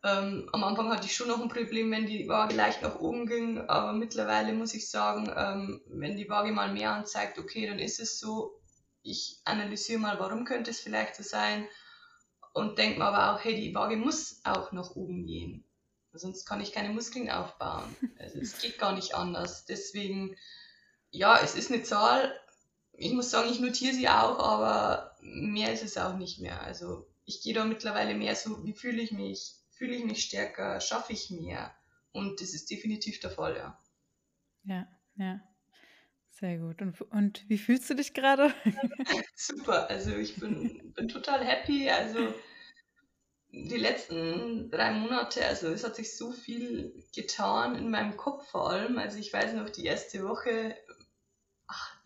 Ähm, 0.03 0.47
am 0.53 0.63
Anfang 0.63 0.89
hatte 0.89 1.07
ich 1.07 1.15
schon 1.15 1.27
noch 1.27 1.41
ein 1.41 1.49
Problem, 1.49 1.91
wenn 1.91 2.05
die 2.05 2.29
Waage 2.29 2.55
leicht 2.55 2.81
nach 2.81 2.99
oben 2.99 3.25
ging, 3.25 3.59
aber 3.67 3.93
mittlerweile 3.93 4.53
muss 4.53 4.73
ich 4.73 4.89
sagen, 4.89 5.33
ähm, 5.35 5.81
wenn 5.87 6.15
die 6.15 6.29
Waage 6.29 6.51
mal 6.51 6.71
mehr 6.71 6.91
anzeigt, 6.91 7.39
okay, 7.39 7.67
dann 7.67 7.79
ist 7.79 7.99
es 7.99 8.19
so. 8.19 8.61
Ich 9.01 9.41
analysiere 9.43 9.99
mal, 9.99 10.19
warum 10.19 10.45
könnte 10.45 10.71
es 10.71 10.79
vielleicht 10.79 11.15
so 11.15 11.23
sein 11.23 11.67
und 12.53 12.77
denke 12.77 12.99
mir 12.99 13.05
aber 13.05 13.33
auch, 13.33 13.43
hey, 13.43 13.55
die 13.55 13.73
Waage 13.73 13.97
muss 13.97 14.39
auch 14.43 14.71
nach 14.71 14.95
oben 14.95 15.25
gehen. 15.25 15.63
Sonst 16.13 16.45
kann 16.45 16.61
ich 16.61 16.71
keine 16.71 16.89
Muskeln 16.89 17.29
aufbauen. 17.29 17.95
Also 18.19 18.39
es 18.39 18.57
geht 18.59 18.79
gar 18.79 18.93
nicht 18.93 19.13
anders. 19.13 19.65
Deswegen 19.65 20.35
ja, 21.11 21.39
es 21.41 21.55
ist 21.55 21.71
eine 21.71 21.83
Zahl. 21.83 22.33
Ich 22.93 23.13
muss 23.13 23.29
sagen, 23.29 23.49
ich 23.49 23.59
notiere 23.59 23.93
sie 23.93 24.09
auch, 24.09 24.39
aber 24.39 25.15
mehr 25.21 25.71
ist 25.71 25.83
es 25.83 25.97
auch 25.97 26.17
nicht 26.17 26.39
mehr. 26.39 26.61
Also 26.61 27.07
ich 27.25 27.41
gehe 27.41 27.53
da 27.53 27.65
mittlerweile 27.65 28.15
mehr 28.15 28.35
so, 28.35 28.63
wie 28.65 28.73
fühle 28.73 29.01
ich 29.01 29.11
mich? 29.11 29.55
Fühle 29.69 29.95
ich 29.95 30.05
mich 30.05 30.23
stärker? 30.23 30.79
Schaffe 30.81 31.13
ich 31.13 31.29
mehr? 31.29 31.75
Und 32.11 32.41
das 32.41 32.53
ist 32.53 32.71
definitiv 32.71 33.19
der 33.19 33.29
Fall, 33.29 33.55
ja. 33.55 33.79
Ja, 34.63 34.87
ja. 35.17 35.41
Sehr 36.31 36.57
gut. 36.59 36.81
Und, 36.81 37.01
und 37.01 37.49
wie 37.49 37.57
fühlst 37.57 37.89
du 37.89 37.95
dich 37.95 38.13
gerade? 38.13 38.53
Super, 39.35 39.89
also 39.89 40.11
ich 40.15 40.35
bin, 40.35 40.93
bin 40.93 41.07
total 41.07 41.43
happy. 41.43 41.89
Also 41.89 42.33
die 43.51 43.77
letzten 43.77 44.69
drei 44.69 44.91
Monate, 44.91 45.45
also 45.45 45.67
es 45.67 45.83
hat 45.83 45.95
sich 45.95 46.15
so 46.15 46.31
viel 46.31 47.03
getan 47.15 47.75
in 47.75 47.89
meinem 47.89 48.17
Kopf 48.17 48.47
vor 48.49 48.69
allem. 48.69 48.97
Also 48.97 49.17
ich 49.17 49.33
weiß 49.33 49.53
noch, 49.53 49.69
die 49.69 49.85
erste 49.85 50.23
Woche 50.23 50.75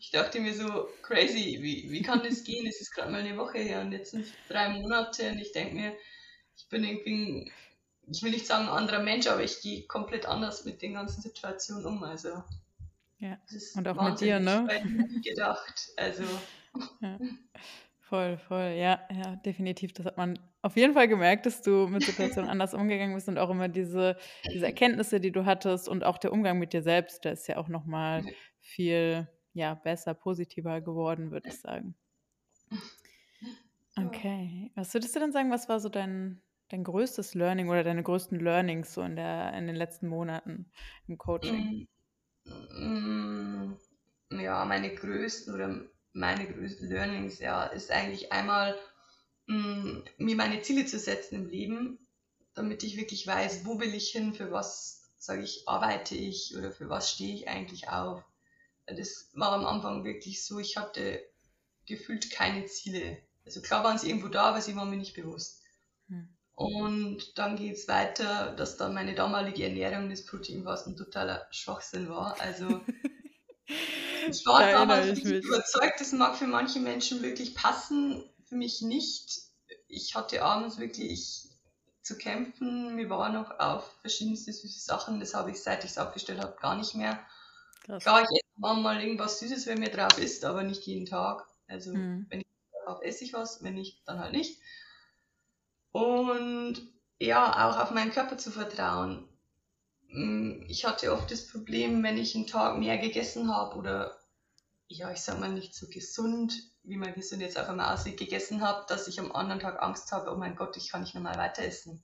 Ich 0.01 0.09
dachte 0.09 0.39
mir 0.39 0.55
so, 0.55 0.89
crazy, 1.03 1.59
wie, 1.61 1.91
wie 1.91 2.01
kann 2.01 2.23
das 2.23 2.43
gehen? 2.43 2.65
Es 2.65 2.81
ist 2.81 2.91
gerade 2.91 3.11
mal 3.11 3.21
eine 3.21 3.37
Woche 3.37 3.59
her 3.59 3.81
und 3.81 3.91
jetzt 3.91 4.11
sind 4.11 4.21
es 4.21 4.31
drei 4.49 4.69
Monate 4.69 5.29
und 5.29 5.37
ich 5.37 5.51
denke 5.51 5.75
mir, 5.75 5.93
ich 6.57 6.67
bin 6.69 6.83
irgendwie, 6.83 7.51
ich 8.07 8.23
will 8.23 8.31
nicht 8.31 8.47
sagen 8.47 8.63
ein 8.63 8.73
anderer 8.73 9.03
Mensch, 9.03 9.27
aber 9.27 9.43
ich 9.43 9.61
gehe 9.61 9.85
komplett 9.85 10.25
anders 10.25 10.65
mit 10.65 10.81
den 10.81 10.95
ganzen 10.95 11.21
Situationen 11.21 11.85
um. 11.85 12.03
Also, 12.03 12.43
ja, 13.19 13.37
und 13.75 13.87
auch 13.87 14.09
mit 14.09 14.19
dir, 14.19 14.39
ne? 14.39 14.67
gedacht. 15.23 15.91
Also. 15.97 16.23
Ja. 17.01 17.19
Voll, 17.99 18.39
voll, 18.39 18.73
ja, 18.75 19.07
ja, 19.09 19.35
definitiv. 19.45 19.93
Das 19.93 20.07
hat 20.07 20.17
man 20.17 20.39
auf 20.63 20.77
jeden 20.77 20.95
Fall 20.95 21.07
gemerkt, 21.07 21.45
dass 21.45 21.61
du 21.61 21.87
mit 21.87 22.03
Situationen 22.03 22.49
anders 22.49 22.73
umgegangen 22.73 23.13
bist 23.13 23.27
und 23.27 23.37
auch 23.37 23.51
immer 23.51 23.67
diese, 23.67 24.17
diese 24.51 24.65
Erkenntnisse, 24.65 25.19
die 25.19 25.31
du 25.31 25.45
hattest 25.45 25.87
und 25.87 26.03
auch 26.03 26.17
der 26.17 26.33
Umgang 26.33 26.57
mit 26.57 26.73
dir 26.73 26.81
selbst, 26.81 27.23
der 27.23 27.33
ist 27.33 27.47
ja 27.47 27.57
auch 27.57 27.67
nochmal 27.67 28.25
viel 28.59 29.27
ja, 29.53 29.73
besser, 29.75 30.13
positiver 30.13 30.81
geworden, 30.81 31.31
würde 31.31 31.49
ich 31.49 31.59
sagen. 31.59 31.95
Okay. 33.97 34.71
Was 34.75 34.93
würdest 34.93 35.15
du 35.15 35.19
denn 35.19 35.31
sagen, 35.31 35.51
was 35.51 35.67
war 35.67 35.79
so 35.79 35.89
dein, 35.89 36.41
dein 36.69 36.83
größtes 36.83 37.33
Learning 37.33 37.69
oder 37.69 37.83
deine 37.83 38.03
größten 38.03 38.39
Learnings 38.39 38.93
so 38.93 39.01
in, 39.01 39.15
der, 39.15 39.53
in 39.53 39.67
den 39.67 39.75
letzten 39.75 40.07
Monaten 40.07 40.71
im 41.07 41.17
Coaching? 41.17 41.87
Mm, 42.45 43.77
mm, 44.29 44.39
ja, 44.39 44.63
meine 44.65 44.95
größten 44.95 45.53
oder 45.53 45.81
meine 46.13 46.51
größten 46.51 46.89
Learnings, 46.89 47.39
ja, 47.39 47.65
ist 47.65 47.91
eigentlich 47.91 48.31
einmal, 48.31 48.77
mh, 49.47 49.57
mm, 49.57 50.03
mir 50.17 50.35
meine 50.35 50.61
Ziele 50.61 50.85
zu 50.85 50.97
setzen 50.97 51.35
im 51.35 51.49
Leben, 51.49 52.07
damit 52.53 52.83
ich 52.83 52.97
wirklich 52.97 53.27
weiß, 53.27 53.65
wo 53.65 53.79
will 53.79 53.93
ich 53.93 54.09
hin, 54.09 54.33
für 54.33 54.51
was, 54.51 55.11
sage 55.17 55.43
ich, 55.43 55.67
arbeite 55.67 56.15
ich 56.15 56.55
oder 56.57 56.71
für 56.71 56.89
was 56.89 57.11
stehe 57.11 57.33
ich 57.33 57.47
eigentlich 57.47 57.89
auf. 57.89 58.23
Das 58.95 59.29
war 59.33 59.53
am 59.53 59.65
Anfang 59.65 60.03
wirklich 60.03 60.45
so, 60.45 60.59
ich 60.59 60.77
hatte 60.77 61.23
gefühlt 61.85 62.31
keine 62.31 62.65
Ziele. 62.65 63.17
Also 63.45 63.61
klar 63.61 63.83
waren 63.83 63.97
sie 63.97 64.09
irgendwo 64.09 64.27
da, 64.27 64.43
aber 64.43 64.61
sie 64.61 64.75
waren 64.75 64.89
mir 64.89 64.97
nicht 64.97 65.15
bewusst. 65.15 65.61
Hm. 66.07 66.29
Und 66.55 67.37
dann 67.37 67.55
geht 67.55 67.75
es 67.75 67.87
weiter, 67.87 68.53
dass 68.55 68.77
dann 68.77 68.93
meine 68.93 69.15
damalige 69.15 69.63
Ernährung 69.63 70.09
des 70.09 70.25
Protein 70.25 70.67
ein 70.67 70.95
totaler 70.95 71.47
Schwachsinn 71.49 72.07
war. 72.07 72.39
Also 72.39 72.81
Ich 74.29 74.45
war 74.45 74.61
da 74.61 74.71
damals 74.71 75.17
ich 75.17 75.25
überzeugt, 75.25 75.99
das 75.99 76.11
mag 76.11 76.37
für 76.37 76.47
manche 76.47 76.79
Menschen 76.79 77.21
wirklich 77.21 77.55
passen, 77.55 78.23
für 78.45 78.55
mich 78.55 78.81
nicht. 78.81 79.41
Ich 79.87 80.15
hatte 80.15 80.43
abends 80.43 80.77
wirklich 80.77 81.49
zu 82.01 82.17
kämpfen. 82.17 82.95
Mir 82.95 83.09
war 83.09 83.29
noch 83.29 83.59
auf 83.59 83.83
verschiedenste 84.01 84.53
süße 84.53 84.79
Sachen. 84.79 85.19
Das 85.19 85.33
habe 85.33 85.51
ich, 85.51 85.61
seit 85.61 85.83
ich 85.83 85.91
es 85.91 85.97
aufgestellt 85.97 86.39
habe, 86.39 86.57
gar 86.59 86.75
nicht 86.75 86.95
mehr. 86.95 87.19
Krass. 87.81 88.03
Klar, 88.03 88.21
ich 88.21 88.29
esse 88.29 88.81
mal 88.81 89.01
irgendwas 89.01 89.39
Süßes, 89.39 89.65
wenn 89.65 89.79
mir 89.79 89.89
drauf 89.89 90.17
ist, 90.17 90.45
aber 90.45 90.63
nicht 90.63 90.85
jeden 90.85 91.05
Tag. 91.05 91.47
Also, 91.67 91.93
mhm. 91.93 92.25
wenn 92.29 92.41
ich 92.41 92.47
drauf 92.85 93.01
esse 93.01 93.23
ich 93.23 93.33
was, 93.33 93.63
wenn 93.63 93.75
nicht, 93.75 94.01
dann 94.07 94.19
halt 94.19 94.33
nicht. 94.33 94.59
Und 95.91 96.81
ja, 97.19 97.69
auch 97.69 97.77
auf 97.77 97.91
meinen 97.91 98.11
Körper 98.11 98.37
zu 98.37 98.51
vertrauen. 98.51 99.27
Mm, 100.09 100.63
ich 100.67 100.85
hatte 100.85 101.13
oft 101.13 101.29
das 101.31 101.47
Problem, 101.47 102.03
wenn 102.03 102.17
ich 102.17 102.35
einen 102.35 102.47
Tag 102.47 102.77
mehr 102.77 102.97
gegessen 102.97 103.53
habe 103.53 103.77
oder 103.77 104.17
ja, 104.87 105.11
ich 105.11 105.21
sag 105.21 105.39
mal 105.39 105.51
nicht 105.51 105.73
so 105.73 105.87
gesund, 105.87 106.53
wie 106.83 106.97
man 106.97 107.13
gesund 107.13 107.41
jetzt 107.41 107.57
auf 107.57 107.69
einmal 107.69 107.93
aussieht, 107.93 108.17
gegessen 108.17 108.61
habe, 108.61 108.85
dass 108.89 109.07
ich 109.07 109.19
am 109.19 109.31
anderen 109.31 109.61
Tag 109.61 109.81
Angst 109.81 110.11
habe, 110.11 110.31
oh 110.31 110.35
mein 110.35 110.55
Gott, 110.55 110.75
ich 110.75 110.89
kann 110.89 111.01
nicht 111.01 111.15
nochmal 111.15 111.37
weiter 111.37 111.63
essen. 111.63 112.03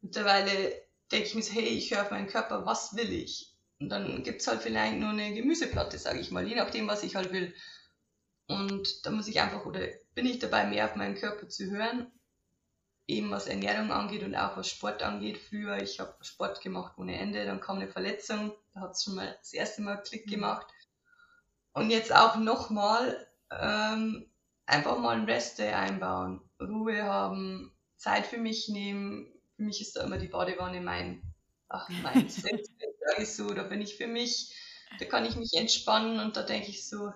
Mittlerweile 0.00 0.72
denke 1.10 1.26
ich 1.26 1.34
mir 1.34 1.42
so, 1.42 1.52
hey, 1.52 1.64
ich 1.64 1.90
höre 1.90 2.02
auf 2.02 2.10
meinen 2.10 2.28
Körper, 2.28 2.66
was 2.66 2.94
will 2.94 3.12
ich? 3.12 3.53
Und 3.84 3.90
dann 3.90 4.22
gibt 4.22 4.40
es 4.40 4.46
halt 4.46 4.62
vielleicht 4.62 4.96
nur 4.96 5.10
eine 5.10 5.34
Gemüseplatte, 5.34 5.98
sage 5.98 6.18
ich 6.18 6.30
mal, 6.30 6.46
je 6.46 6.54
nachdem, 6.54 6.88
was 6.88 7.02
ich 7.02 7.16
halt 7.16 7.32
will. 7.32 7.54
Und 8.46 9.06
da 9.06 9.10
muss 9.10 9.28
ich 9.28 9.40
einfach, 9.40 9.64
oder 9.66 9.80
bin 10.14 10.26
ich 10.26 10.38
dabei, 10.38 10.66
mehr 10.66 10.86
auf 10.86 10.96
meinen 10.96 11.14
Körper 11.14 11.48
zu 11.48 11.70
hören 11.70 12.10
eben 13.06 13.30
was 13.30 13.46
Ernährung 13.46 13.90
angeht 13.90 14.22
und 14.22 14.34
auch 14.34 14.56
was 14.56 14.68
Sport 14.68 15.02
angeht. 15.02 15.38
Früher, 15.38 15.78
ich 15.82 16.00
habe 16.00 16.16
Sport 16.22 16.60
gemacht 16.60 16.94
ohne 16.96 17.18
Ende, 17.18 17.44
dann 17.44 17.60
kam 17.60 17.76
eine 17.76 17.88
Verletzung, 17.88 18.52
da 18.72 18.80
hat 18.80 18.92
es 18.92 19.04
schon 19.04 19.16
mal 19.16 19.36
das 19.38 19.52
erste 19.52 19.82
Mal 19.82 20.02
Klick 20.02 20.26
mhm. 20.26 20.30
gemacht. 20.30 20.66
Und 21.72 21.90
jetzt 21.90 22.14
auch 22.14 22.36
nochmal 22.36 23.26
ähm, 23.50 24.30
einfach 24.66 24.98
mal 24.98 25.16
ein 25.16 25.24
Rest-Day 25.24 25.72
einbauen, 25.72 26.40
Ruhe 26.60 27.02
haben, 27.02 27.72
Zeit 27.96 28.26
für 28.26 28.38
mich 28.38 28.68
nehmen. 28.68 29.32
Für 29.56 29.62
mich 29.62 29.80
ist 29.80 29.96
da 29.96 30.04
immer 30.04 30.18
die 30.18 30.28
Badewanne 30.28 30.80
mein, 30.80 31.22
ach, 31.68 31.88
mein 32.02 32.28
Selbst, 32.28 32.72
sage 33.04 33.22
ich 33.22 33.32
so, 33.32 33.52
da 33.52 33.62
bin 33.62 33.80
ich 33.80 33.96
für 33.96 34.06
mich, 34.06 34.54
da 34.98 35.04
kann 35.04 35.24
ich 35.24 35.36
mich 35.36 35.52
entspannen 35.54 36.20
und 36.20 36.36
da 36.36 36.42
denke 36.42 36.68
ich 36.68 36.88
so, 36.88 37.12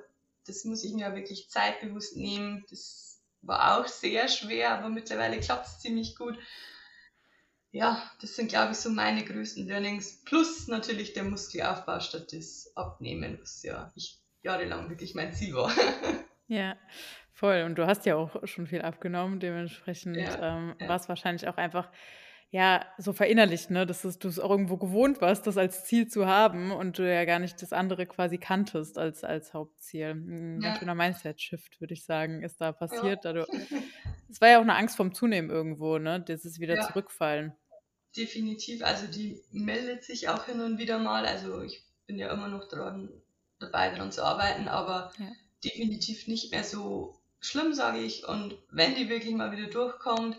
das 0.46 0.64
muss 0.64 0.84
ich 0.84 0.92
mir 0.92 1.14
wirklich 1.14 1.48
zeitbewusst 1.50 2.16
nehmen. 2.16 2.64
Das 2.70 3.20
war 3.42 3.78
auch 3.78 3.86
sehr 3.86 4.28
schwer, 4.28 4.70
aber 4.70 4.88
mittlerweile 4.88 5.38
klappt 5.40 5.66
es 5.66 5.80
ziemlich 5.80 6.16
gut. 6.16 6.38
Ja, 7.70 8.10
das 8.20 8.34
sind, 8.34 8.48
glaube 8.48 8.72
ich, 8.72 8.78
so 8.78 8.88
meine 8.90 9.24
größten 9.24 9.66
Learnings. 9.66 10.24
Plus 10.24 10.68
natürlich 10.68 11.12
der 11.12 11.24
Muskelaufbau 11.24 12.00
statt 12.00 12.32
das 12.32 12.72
Abnehmen, 12.74 13.38
was 13.40 13.62
ja 13.62 13.92
ich 13.94 14.18
jahrelang 14.42 14.88
wirklich 14.88 15.14
mein 15.14 15.32
Ziel 15.32 15.54
war. 15.54 15.70
Ja, 16.50 16.78
voll. 17.30 17.64
Und 17.66 17.76
du 17.76 17.86
hast 17.86 18.06
ja 18.06 18.16
auch 18.16 18.46
schon 18.46 18.66
viel 18.66 18.80
abgenommen. 18.80 19.38
Dementsprechend 19.38 20.16
ja, 20.16 20.56
ähm, 20.56 20.74
ja. 20.80 20.88
war 20.88 20.96
es 20.96 21.06
wahrscheinlich 21.06 21.46
auch 21.46 21.58
einfach 21.58 21.90
ja, 22.50 22.86
so 22.96 23.12
verinnerlicht, 23.12 23.70
ne, 23.70 23.84
dass 23.84 24.02
du 24.02 24.28
es 24.28 24.38
auch 24.38 24.50
irgendwo 24.50 24.78
gewohnt 24.78 25.20
warst, 25.20 25.46
das 25.46 25.58
als 25.58 25.84
Ziel 25.84 26.08
zu 26.08 26.26
haben 26.26 26.70
und 26.72 26.98
du 26.98 27.02
ja 27.02 27.26
gar 27.26 27.38
nicht 27.38 27.60
das 27.60 27.74
andere 27.74 28.06
quasi 28.06 28.38
kanntest 28.38 28.96
als, 28.96 29.22
als 29.22 29.52
Hauptziel. 29.52 30.12
Ein 30.12 30.62
ja. 30.62 30.76
schöner 30.76 30.94
Mindset-Shift, 30.94 31.80
würde 31.80 31.92
ich 31.92 32.04
sagen, 32.04 32.42
ist 32.42 32.60
da 32.60 32.72
passiert. 32.72 33.24
Ja. 33.24 33.32
es 34.30 34.40
war 34.40 34.48
ja 34.48 34.58
auch 34.58 34.62
eine 34.62 34.76
Angst 34.76 34.96
vom 34.96 35.12
Zunehmen 35.12 35.50
irgendwo, 35.50 35.98
ne, 35.98 36.24
dieses 36.26 36.58
wieder 36.58 36.76
ja. 36.76 36.86
zurückfallen. 36.86 37.52
Definitiv, 38.16 38.82
also 38.82 39.06
die 39.06 39.42
meldet 39.50 40.02
sich 40.02 40.30
auch 40.30 40.46
hin 40.46 40.60
und 40.60 40.78
wieder 40.78 40.98
mal. 40.98 41.26
Also 41.26 41.60
ich 41.60 41.84
bin 42.06 42.18
ja 42.18 42.32
immer 42.32 42.48
noch 42.48 42.66
dran, 42.66 43.10
dabei 43.58 43.90
daran 43.90 44.10
zu 44.10 44.24
arbeiten, 44.24 44.68
aber 44.68 45.12
ja. 45.18 45.26
definitiv 45.62 46.26
nicht 46.26 46.50
mehr 46.50 46.64
so 46.64 47.20
schlimm, 47.40 47.74
sage 47.74 47.98
ich. 47.98 48.26
Und 48.26 48.56
wenn 48.70 48.94
die 48.94 49.10
wirklich 49.10 49.34
mal 49.34 49.52
wieder 49.52 49.68
durchkommt, 49.68 50.38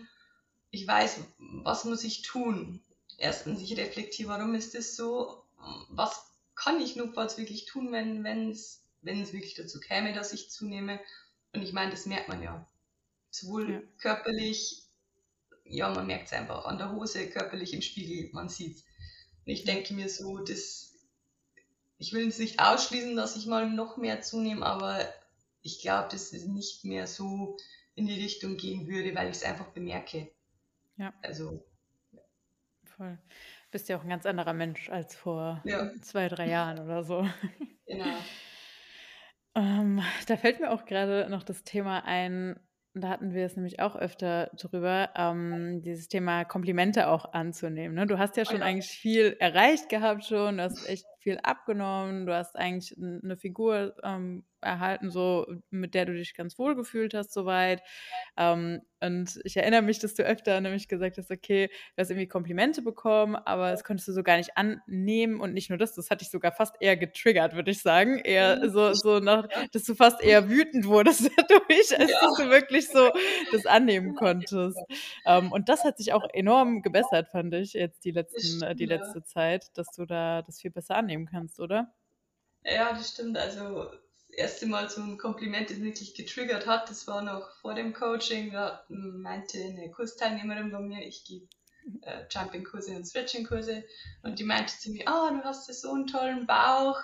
ich 0.71 0.87
weiß, 0.87 1.19
was 1.63 1.85
muss 1.85 2.03
ich 2.03 2.21
tun. 2.21 2.81
Erstens, 3.17 3.61
ich 3.61 3.77
reflektiere, 3.77 4.29
warum 4.29 4.55
ist 4.55 4.75
das 4.75 4.95
so? 4.95 5.43
Was 5.89 6.33
kann 6.55 6.79
ich 6.79 6.95
notfalls 6.95 7.37
wirklich 7.37 7.65
tun, 7.65 7.91
wenn 7.91 8.49
es 8.49 8.83
wenn 9.01 9.21
es 9.21 9.33
wirklich 9.33 9.55
dazu 9.55 9.79
käme, 9.79 10.13
dass 10.13 10.33
ich 10.33 10.49
zunehme? 10.49 10.99
Und 11.53 11.63
ich 11.63 11.73
meine, 11.73 11.91
das 11.91 12.05
merkt 12.05 12.27
man 12.27 12.43
ja. 12.43 12.67
Sowohl 13.31 13.71
ja. 13.71 13.81
körperlich, 13.97 14.83
ja, 15.63 15.89
man 15.89 16.07
merkt 16.07 16.27
es 16.27 16.33
einfach 16.33 16.65
an 16.65 16.77
der 16.77 16.91
Hose, 16.91 17.29
körperlich 17.29 17.73
im 17.73 17.81
Spiegel, 17.81 18.29
man 18.33 18.49
sieht 18.49 18.77
es. 18.77 18.83
Und 19.45 19.53
ich 19.53 19.65
denke 19.65 19.93
mir 19.93 20.09
so, 20.09 20.39
das, 20.39 20.93
ich 21.97 22.13
will 22.13 22.27
es 22.27 22.39
nicht 22.39 22.59
ausschließen, 22.59 23.15
dass 23.15 23.35
ich 23.35 23.45
mal 23.45 23.69
noch 23.69 23.97
mehr 23.97 24.21
zunehme, 24.21 24.65
aber 24.65 25.11
ich 25.61 25.81
glaube, 25.81 26.09
dass 26.11 26.33
es 26.33 26.45
nicht 26.45 26.85
mehr 26.85 27.07
so 27.07 27.57
in 27.95 28.07
die 28.07 28.21
Richtung 28.21 28.57
gehen 28.57 28.87
würde, 28.87 29.15
weil 29.15 29.29
ich 29.29 29.37
es 29.37 29.43
einfach 29.43 29.67
bemerke. 29.67 30.31
Ja. 30.99 31.13
Also. 31.23 31.65
Ja. 32.11 32.21
Voll. 32.83 33.17
Bist 33.71 33.87
ja 33.87 33.97
auch 33.97 34.03
ein 34.03 34.09
ganz 34.09 34.25
anderer 34.25 34.53
Mensch 34.53 34.89
als 34.89 35.15
vor 35.15 35.61
ja. 35.63 35.89
zwei, 36.01 36.27
drei 36.27 36.47
Jahren 36.47 36.79
oder 36.79 37.03
so. 37.03 37.25
Genau. 37.87 38.05
ähm, 39.55 40.01
da 40.27 40.37
fällt 40.37 40.59
mir 40.59 40.71
auch 40.71 40.85
gerade 40.85 41.29
noch 41.29 41.43
das 41.43 41.63
Thema 41.63 42.03
ein, 42.05 42.59
da 42.93 43.07
hatten 43.09 43.33
wir 43.33 43.45
es 43.45 43.55
nämlich 43.55 43.79
auch 43.79 43.95
öfter 43.95 44.47
drüber, 44.57 45.11
ähm, 45.15 45.81
dieses 45.81 46.09
Thema 46.09 46.43
Komplimente 46.43 47.07
auch 47.07 47.33
anzunehmen. 47.33 47.95
Ne? 47.95 48.05
Du 48.05 48.17
hast 48.17 48.35
ja 48.35 48.43
oh 48.43 48.45
schon 48.45 48.57
oh 48.57 48.59
ja. 48.59 48.65
eigentlich 48.65 48.89
viel 48.89 49.37
erreicht 49.39 49.87
gehabt 49.89 50.25
schon, 50.25 50.57
du 50.57 50.63
hast 50.63 50.87
echt 50.89 51.05
viel 51.19 51.37
abgenommen, 51.43 52.25
du 52.25 52.33
hast 52.33 52.55
eigentlich 52.55 52.95
eine 52.97 53.37
Figur 53.37 53.95
ähm, 54.03 54.43
erhalten, 54.61 55.09
so 55.09 55.45
mit 55.69 55.93
der 55.93 56.05
du 56.05 56.13
dich 56.13 56.33
ganz 56.33 56.57
wohl 56.57 56.75
gefühlt 56.75 57.13
hast, 57.13 57.33
soweit. 57.33 57.81
Ähm, 58.37 58.81
und 59.01 59.39
ich 59.45 59.55
erinnere 59.55 59.81
mich, 59.81 59.99
dass 59.99 60.13
du 60.13 60.23
öfter 60.23 60.59
nämlich 60.59 60.89
gesagt 60.89 61.17
hast, 61.17 61.31
okay, 61.31 61.67
du 61.67 62.01
hast 62.01 62.09
irgendwie 62.09 62.27
Komplimente 62.27 62.81
bekommen, 62.81 63.35
aber 63.35 63.71
das 63.71 63.85
konntest 63.85 64.09
du 64.09 64.11
so 64.11 64.23
gar 64.23 64.35
nicht 64.35 64.57
annehmen 64.57 65.39
und 65.39 65.53
nicht 65.53 65.69
nur 65.69 65.77
das, 65.77 65.93
das 65.93 66.09
hat 66.09 66.19
dich 66.19 66.29
sogar 66.29 66.51
fast 66.51 66.75
eher 66.81 66.97
getriggert, 66.97 67.55
würde 67.55 67.71
ich 67.71 67.81
sagen. 67.81 68.19
Eher 68.19 68.57
mhm. 68.57 68.69
so, 68.69 68.93
so 68.93 69.19
nach, 69.19 69.47
dass 69.71 69.83
du 69.83 69.95
fast 69.95 70.21
eher 70.21 70.49
wütend 70.49 70.85
wurdest 70.85 71.29
dadurch, 71.37 71.97
als 71.97 72.11
ja. 72.11 72.19
dass 72.21 72.37
du 72.37 72.49
wirklich 72.49 72.89
so 72.89 73.09
das 73.51 73.65
annehmen 73.65 74.15
konntest. 74.19 74.79
Ähm, 75.25 75.51
und 75.51 75.69
das 75.69 75.85
hat 75.85 75.97
sich 75.97 76.11
auch 76.11 76.27
enorm 76.33 76.81
gebessert, 76.81 77.29
fand 77.29 77.53
ich, 77.53 77.73
jetzt 77.73 78.03
die 78.03 78.11
letzten, 78.11 78.63
äh, 78.63 78.75
die 78.75 78.85
letzte 78.85 79.23
Zeit, 79.23 79.65
dass 79.77 79.91
du 79.95 80.05
da 80.05 80.41
das 80.41 80.59
viel 80.59 80.71
besser 80.71 80.95
annehmen 81.09 81.27
kannst, 81.29 81.59
oder? 81.59 81.91
Ja, 82.63 82.93
das 82.93 83.09
stimmt. 83.09 83.37
Also 83.37 83.91
erste 84.29 84.67
Mal 84.67 84.89
so 84.89 85.01
ein 85.01 85.17
Kompliment, 85.17 85.69
das 85.69 85.81
wirklich 85.81 86.13
getriggert 86.13 86.67
hat, 86.67 86.89
das 86.89 87.07
war 87.07 87.23
noch 87.23 87.51
vor 87.61 87.73
dem 87.73 87.93
Coaching. 87.93 88.51
Da 88.51 88.85
meinte 88.89 89.57
eine 89.57 89.89
Kursteilnehmerin 89.89 90.71
von 90.71 90.87
mir, 90.87 91.05
ich 91.05 91.25
gebe 91.25 91.47
äh, 92.03 92.25
Jumping-Kurse 92.29 92.95
und 92.95 93.05
Stretching-Kurse 93.05 93.83
und 94.21 94.37
die 94.37 94.43
meinte 94.43 94.73
zu 94.77 94.91
mir, 94.91 95.07
ah, 95.07 95.29
oh, 95.29 95.35
du 95.35 95.43
hast 95.43 95.67
ja 95.67 95.73
so 95.73 95.91
einen 95.91 96.07
tollen 96.07 96.45
Bauch. 96.45 96.99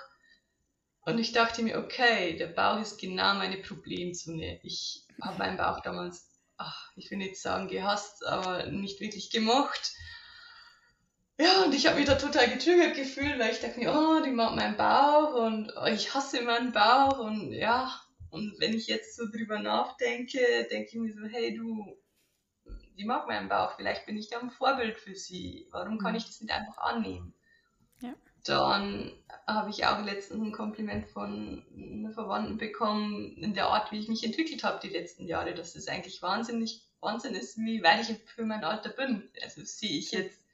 Und 1.07 1.19
ich 1.19 1.33
dachte 1.33 1.61
mir, 1.61 1.77
okay, 1.77 2.35
der 2.35 2.47
Bauch 2.47 2.79
ist 2.79 2.99
genau 2.99 3.35
meine 3.35 3.57
Problemzone. 3.57 4.59
Ich 4.63 5.05
habe 5.21 5.37
meinen 5.37 5.57
Bauch 5.57 5.79
damals, 5.81 6.27
ach, 6.57 6.91
ich 6.95 7.09
will 7.11 7.19
nicht 7.19 7.39
sagen 7.39 7.67
gehasst, 7.67 8.25
aber 8.25 8.67
nicht 8.67 8.99
wirklich 8.99 9.29
gemocht. 9.29 9.93
Ja, 11.37 11.63
und 11.63 11.73
ich 11.73 11.85
habe 11.85 11.97
mich 11.97 12.05
da 12.05 12.15
total 12.15 12.49
getriggert 12.49 12.95
gefühlt, 12.95 13.37
weil 13.39 13.51
ich 13.51 13.59
dachte 13.59 13.77
mir, 13.79 13.93
oh, 13.93 14.23
die 14.23 14.31
mag 14.31 14.55
meinen 14.55 14.77
Bauch 14.77 15.33
und 15.33 15.73
oh, 15.75 15.85
ich 15.85 16.13
hasse 16.13 16.41
meinen 16.43 16.71
Bauch 16.71 17.19
und 17.19 17.51
ja, 17.51 17.99
und 18.29 18.55
wenn 18.59 18.73
ich 18.73 18.87
jetzt 18.87 19.15
so 19.17 19.25
drüber 19.29 19.59
nachdenke, 19.59 20.39
denke 20.71 20.89
ich 20.89 20.95
mir 20.95 21.13
so, 21.13 21.25
hey 21.25 21.53
du, 21.53 21.97
die 22.97 23.05
mag 23.05 23.27
meinen 23.27 23.49
Bauch, 23.49 23.75
vielleicht 23.75 24.05
bin 24.05 24.17
ich 24.17 24.29
da 24.29 24.39
ein 24.39 24.49
Vorbild 24.49 24.97
für 24.97 25.15
sie. 25.15 25.67
Warum 25.71 25.97
kann 25.97 26.11
mhm. 26.11 26.17
ich 26.17 26.25
das 26.25 26.39
nicht 26.39 26.53
einfach 26.53 26.77
annehmen? 26.77 27.33
Ja. 28.01 28.13
Dann 28.45 29.11
habe 29.47 29.69
ich 29.69 29.85
auch 29.85 30.03
letztens 30.03 30.41
ein 30.41 30.51
Kompliment 30.51 31.07
von 31.07 31.65
einer 31.75 32.11
Verwandten 32.11 32.57
bekommen, 32.57 33.35
in 33.37 33.53
der 33.53 33.67
Art, 33.67 33.91
wie 33.91 33.99
ich 33.99 34.07
mich 34.07 34.23
entwickelt 34.23 34.63
habe 34.63 34.79
die 34.81 34.93
letzten 34.93 35.25
Jahre, 35.25 35.53
dass 35.53 35.75
es 35.75 35.87
eigentlich 35.87 36.21
wahnsinnig 36.21 36.87
Wahnsinn 37.01 37.35
ist, 37.35 37.57
wie 37.57 37.83
weit 37.83 38.09
ich 38.09 38.17
für 38.25 38.45
mein 38.45 38.63
Alter 38.63 38.89
bin. 38.89 39.29
Also 39.41 39.63
sehe 39.63 39.97
ich 39.97 40.11
jetzt 40.11 40.44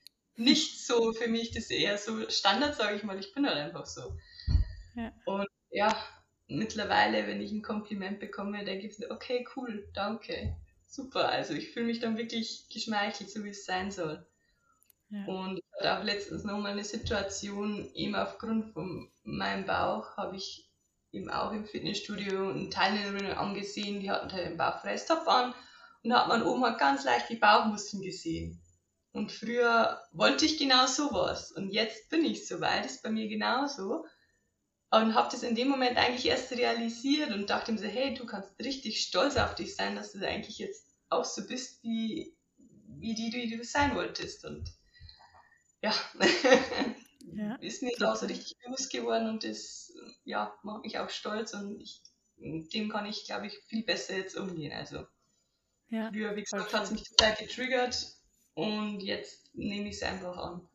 nicht 0.44 0.86
so 0.86 1.14
für 1.14 1.28
mich, 1.30 1.52
das 1.52 1.66
ist 1.66 1.72
eher 1.72 1.98
so 1.98 2.30
Standard, 2.30 2.76
sage 2.76 2.96
ich 2.96 3.04
mal, 3.04 3.20
ich 3.20 3.34
bin 3.34 3.46
halt 3.46 3.58
einfach 3.58 3.86
so. 3.86 4.18
Ja. 4.96 5.12
Und 5.26 5.48
ja, 5.70 5.96
mittlerweile, 6.48 7.28
wenn 7.28 7.42
ich 7.42 7.52
ein 7.52 7.62
Kompliment 7.62 8.20
bekomme, 8.20 8.64
denke 8.66 8.88
ich 8.88 9.00
mir, 9.00 9.10
okay, 9.12 9.48
cool, 9.56 9.88
danke, 9.94 10.56
super. 10.86 11.30
Also 11.30 11.54
ich 11.54 11.72
fühle 11.72 11.86
mich 11.86 12.00
dann 12.00 12.18
wirklich 12.18 12.68
geschmeichelt, 12.72 13.30
so 13.30 13.44
wie 13.44 13.50
es 13.50 13.66
sein 13.66 13.92
soll. 13.92 14.26
Ja. 15.10 15.26
Und 15.26 15.60
ich 15.60 15.66
hatte 15.78 16.00
auch 16.00 16.04
letztens 16.04 16.44
nochmal 16.44 16.72
eine 16.72 16.84
Situation, 16.84 17.90
eben 17.94 18.16
aufgrund 18.16 18.74
von 18.74 19.12
meinem 19.24 19.66
Bauch 19.66 20.16
habe 20.18 20.38
ich 20.38 20.70
eben 21.12 21.30
auch 21.30 21.52
im 21.52 21.66
Fitnessstudio 21.66 22.52
eine 22.52 22.70
Teilnehmerin 22.70 23.34
angesehen, 23.34 24.00
die 24.00 24.10
hatten 24.10 24.32
halt 24.32 24.48
den 24.48 24.58
Bauchfresstopf 24.58 25.28
an 25.28 25.54
und 26.04 26.10
da 26.10 26.22
hat 26.22 26.28
man 26.30 26.44
oben 26.44 26.64
halt 26.64 26.80
ganz 26.80 27.04
leicht 27.04 27.30
die 27.30 27.36
Bauchmuskeln 27.36 28.02
gesehen. 28.02 28.61
Und 29.14 29.32
früher 29.32 30.02
wollte 30.14 30.46
ich 30.46 30.58
genau 30.58 30.88
sowas. 30.88 31.52
Und 31.52 31.70
jetzt 31.70 32.10
bin 32.10 32.24
ich 32.24 32.48
so 32.48 32.62
weit, 32.62 32.86
ist 32.86 33.04
bei 33.04 33.10
mir 33.10 33.28
genauso. 33.28 34.06
Und 34.90 35.16
habe 35.16 35.30
das 35.32 35.44
in 35.44 35.56
dem 35.56 35.70
Moment 35.70 35.98
eigentlich 35.98 36.26
erst 36.26 36.52
realisiert 36.52 37.32
und 37.32 37.50
dachte 37.50 37.72
mir 37.72 37.78
so, 37.78 37.88
hey, 37.88 38.14
du 38.14 38.26
kannst 38.26 38.58
richtig 38.60 39.02
stolz 39.02 39.38
auf 39.38 39.56
dich 39.56 39.76
sein, 39.76 39.96
dass 39.96 40.14
du 40.14 40.26
eigentlich 40.26 40.60
jetzt 40.60 40.86
auch 41.10 41.26
so 41.26 41.46
bist, 41.46 41.84
wie, 41.84 42.36
wie 42.58 43.14
die, 43.14 43.30
die 43.30 43.56
du 43.56 43.64
sein 43.64 43.96
wolltest. 43.96 44.46
Und 44.46 44.70
ja, 45.82 45.94
ja. 47.34 47.56
ist 47.56 47.84
mir 47.84 47.92
auch 48.10 48.16
so 48.16 48.26
richtig 48.26 48.58
bewusst 48.60 48.92
geworden 48.92 49.30
und 49.30 49.44
das 49.44 49.94
ja, 50.24 50.54
macht 50.64 50.84
mich 50.84 51.00
auch 51.00 51.10
stolz 51.10 51.54
und 51.54 51.80
ich, 51.82 52.02
dem 52.38 52.90
kann 52.90 53.06
ich, 53.06 53.26
glaube 53.26 53.48
ich, 53.48 53.58
viel 53.68 53.84
besser 53.84 54.18
jetzt 54.18 54.38
umgehen. 54.38 54.74
Also 54.74 55.06
ja, 55.90 56.10
früher, 56.12 56.36
wie 56.36 56.44
gesagt, 56.44 56.74
hat 56.74 56.84
es 56.84 56.92
mich 56.92 57.04
total 57.04 57.36
getriggert 57.36 58.21
und 58.56 59.02
jetzt 59.02 59.54
nehme 59.56 59.90
ich 59.90 59.96
es 59.98 60.04
einfach 60.04 60.38
an. 60.38 60.68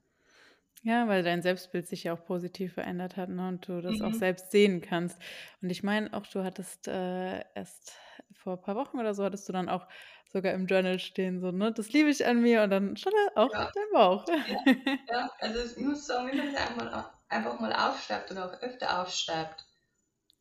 Ja, 0.82 1.08
weil 1.08 1.22
dein 1.24 1.42
Selbstbild 1.42 1.88
sich 1.88 2.04
ja 2.04 2.12
auch 2.14 2.24
positiv 2.24 2.74
verändert 2.74 3.16
hat 3.16 3.28
ne? 3.28 3.48
und 3.48 3.66
du 3.66 3.80
das 3.80 4.00
auch 4.00 4.12
mhm. 4.12 4.14
selbst 4.14 4.52
sehen 4.52 4.80
kannst. 4.82 5.20
Und 5.60 5.70
ich 5.70 5.82
meine 5.82 6.12
auch, 6.12 6.26
du 6.26 6.44
hattest 6.44 6.86
äh, 6.86 7.40
erst 7.54 7.94
vor 8.32 8.54
ein 8.54 8.60
paar 8.62 8.76
Wochen 8.76 8.98
oder 8.98 9.12
so, 9.14 9.24
hattest 9.24 9.48
du 9.48 9.52
dann 9.52 9.68
auch 9.68 9.88
sogar 10.28 10.52
im 10.52 10.66
Journal 10.66 10.98
stehen, 10.98 11.40
so, 11.40 11.50
ne, 11.50 11.72
das 11.72 11.92
liebe 11.92 12.10
ich 12.10 12.24
an 12.26 12.40
mir 12.42 12.62
und 12.62 12.70
dann 12.70 12.96
schon 12.96 13.12
auch 13.34 13.50
Ja, 13.52 13.72
dein 13.74 13.84
Bauch. 13.92 14.24
ja, 14.44 14.58
ja. 15.08 15.30
Also 15.40 15.60
ich 15.64 15.76
muss 15.78 16.06
sagen, 16.06 16.28
wenn 16.28 16.38
man 16.38 16.52
das 16.54 16.68
einfach, 16.68 17.14
einfach 17.28 17.60
mal 17.60 17.72
aufschreibt 17.74 18.30
oder 18.30 18.46
auch 18.46 18.62
öfter 18.62 19.02
aufschreibt, 19.02 19.66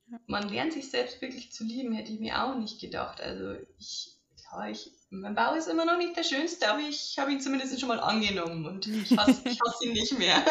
Ja. 0.08 0.20
man 0.28 0.50
lernt 0.50 0.74
sich 0.74 0.90
selbst 0.92 1.22
wirklich 1.22 1.52
zu 1.52 1.64
lieben, 1.64 1.94
hätte 1.94 2.12
ich 2.12 2.20
mir 2.20 2.44
auch 2.44 2.56
nicht 2.56 2.80
gedacht. 2.80 3.22
Also 3.22 3.56
ich, 3.80 4.16
ja, 4.52 4.68
ich 4.70 4.92
mein 5.10 5.36
Bauch 5.36 5.56
ist 5.56 5.68
immer 5.68 5.86
noch 5.86 5.98
nicht 5.98 6.18
der 6.18 6.24
schönste, 6.24 6.68
aber 6.70 6.80
ich 6.80 7.18
habe 7.20 7.32
ihn 7.32 7.40
zumindest 7.40 7.80
schon 7.80 7.90
mal 7.90 8.00
angenommen 8.00 8.66
und 8.66 8.88
ich 8.88 9.16
hasse, 9.18 9.42
ich 9.50 9.60
hasse 9.62 9.86
ihn 9.86 9.94
nicht 9.94 10.18
mehr. 10.18 10.44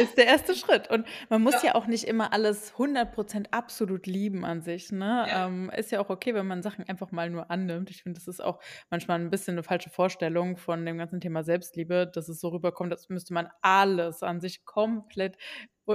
ist 0.00 0.16
der 0.16 0.26
erste 0.26 0.54
Schritt. 0.54 0.90
Und 0.90 1.06
man 1.28 1.42
muss 1.42 1.54
ja, 1.54 1.68
ja 1.70 1.74
auch 1.74 1.86
nicht 1.86 2.04
immer 2.04 2.32
alles 2.32 2.74
100% 2.74 3.46
absolut 3.50 4.06
lieben 4.06 4.44
an 4.44 4.62
sich. 4.62 4.92
Ne? 4.92 5.26
Ja. 5.28 5.46
Ähm, 5.46 5.70
ist 5.76 5.90
ja 5.90 6.00
auch 6.00 6.10
okay, 6.10 6.34
wenn 6.34 6.46
man 6.46 6.62
Sachen 6.62 6.88
einfach 6.88 7.10
mal 7.10 7.30
nur 7.30 7.50
annimmt. 7.50 7.90
Ich 7.90 8.02
finde, 8.02 8.18
das 8.18 8.28
ist 8.28 8.42
auch 8.42 8.60
manchmal 8.90 9.18
ein 9.18 9.30
bisschen 9.30 9.54
eine 9.54 9.62
falsche 9.62 9.90
Vorstellung 9.90 10.56
von 10.56 10.84
dem 10.84 10.98
ganzen 10.98 11.20
Thema 11.20 11.42
Selbstliebe, 11.42 12.10
dass 12.12 12.28
es 12.28 12.40
so 12.40 12.48
rüberkommt, 12.48 12.92
als 12.92 13.08
müsste 13.08 13.34
man 13.34 13.48
alles 13.62 14.22
an 14.22 14.40
sich 14.40 14.64
komplett 14.64 15.36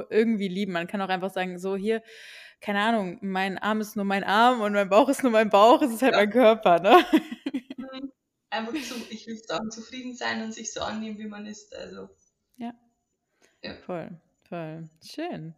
irgendwie 0.09 0.47
lieben. 0.47 0.73
Man 0.73 0.87
kann 0.87 1.01
auch 1.01 1.09
einfach 1.09 1.29
sagen, 1.29 1.59
so 1.59 1.75
hier, 1.75 2.01
keine 2.63 2.79
Ahnung, 2.79 3.17
mein 3.21 3.57
Arm 3.57 3.81
ist 3.81 3.97
nur 3.97 4.05
mein 4.05 4.23
Arm 4.23 4.61
und 4.61 4.71
mein 4.71 4.87
Bauch 4.87 5.09
ist 5.09 5.21
nur 5.21 5.33
mein 5.33 5.49
Bauch, 5.49 5.81
es 5.81 5.91
ist 5.91 6.01
halt 6.01 6.13
ja. 6.13 6.19
mein 6.19 6.29
Körper, 6.29 6.79
ne? 6.79 7.05
Mhm. 7.75 8.11
Einfach 8.49 8.73
so, 8.75 8.95
ich 9.09 9.27
will 9.27 9.37
sagen, 9.37 9.69
zufrieden 9.69 10.15
sein 10.15 10.41
und 10.41 10.53
sich 10.53 10.71
so 10.71 10.79
annehmen, 10.79 11.17
wie 11.17 11.27
man 11.27 11.45
ist. 11.45 11.75
Also. 11.75 12.09
Ja. 12.55 12.73
ja. 13.61 13.75
Voll, 13.85 14.17
voll. 14.47 14.89
Schön. 15.03 15.53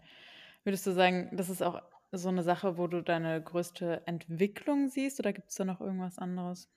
Würdest 0.63 0.87
du 0.87 0.93
sagen, 0.93 1.29
das 1.33 1.49
ist 1.49 1.61
auch 1.61 1.79
so 2.11 2.29
eine 2.29 2.41
Sache, 2.41 2.79
wo 2.79 2.87
du 2.87 3.03
deine 3.03 3.39
größte 3.39 4.01
Entwicklung 4.07 4.89
siehst 4.89 5.19
oder 5.19 5.31
gibt 5.31 5.49
es 5.49 5.55
da 5.55 5.63
noch 5.63 5.81
irgendwas 5.81 6.17
anderes? 6.17 6.69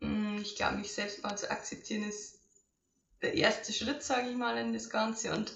Mm, 0.00 0.36
ich 0.36 0.54
glaube, 0.54 0.76
mich 0.76 0.92
selbst 0.92 1.22
mal 1.22 1.36
zu 1.38 1.50
akzeptieren 1.50 2.06
ist 2.06 2.40
der 3.22 3.32
erste 3.32 3.72
Schritt, 3.72 4.02
sage 4.02 4.28
ich 4.28 4.36
mal, 4.36 4.58
in 4.58 4.74
das 4.74 4.90
Ganze. 4.90 5.32
Und 5.32 5.54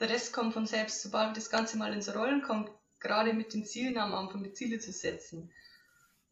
der 0.00 0.08
Rest 0.08 0.32
kommt 0.32 0.54
von 0.54 0.64
selbst, 0.64 1.02
sobald 1.02 1.36
das 1.36 1.50
Ganze 1.50 1.76
mal 1.76 1.92
ins 1.92 2.14
Rollen 2.14 2.40
kommt, 2.40 2.70
gerade 3.04 3.34
mit 3.34 3.52
den 3.54 3.64
Zielen 3.64 3.98
am 3.98 4.14
Anfang, 4.14 4.42
die 4.42 4.54
Ziele 4.54 4.80
zu 4.80 4.90
setzen 4.90 5.52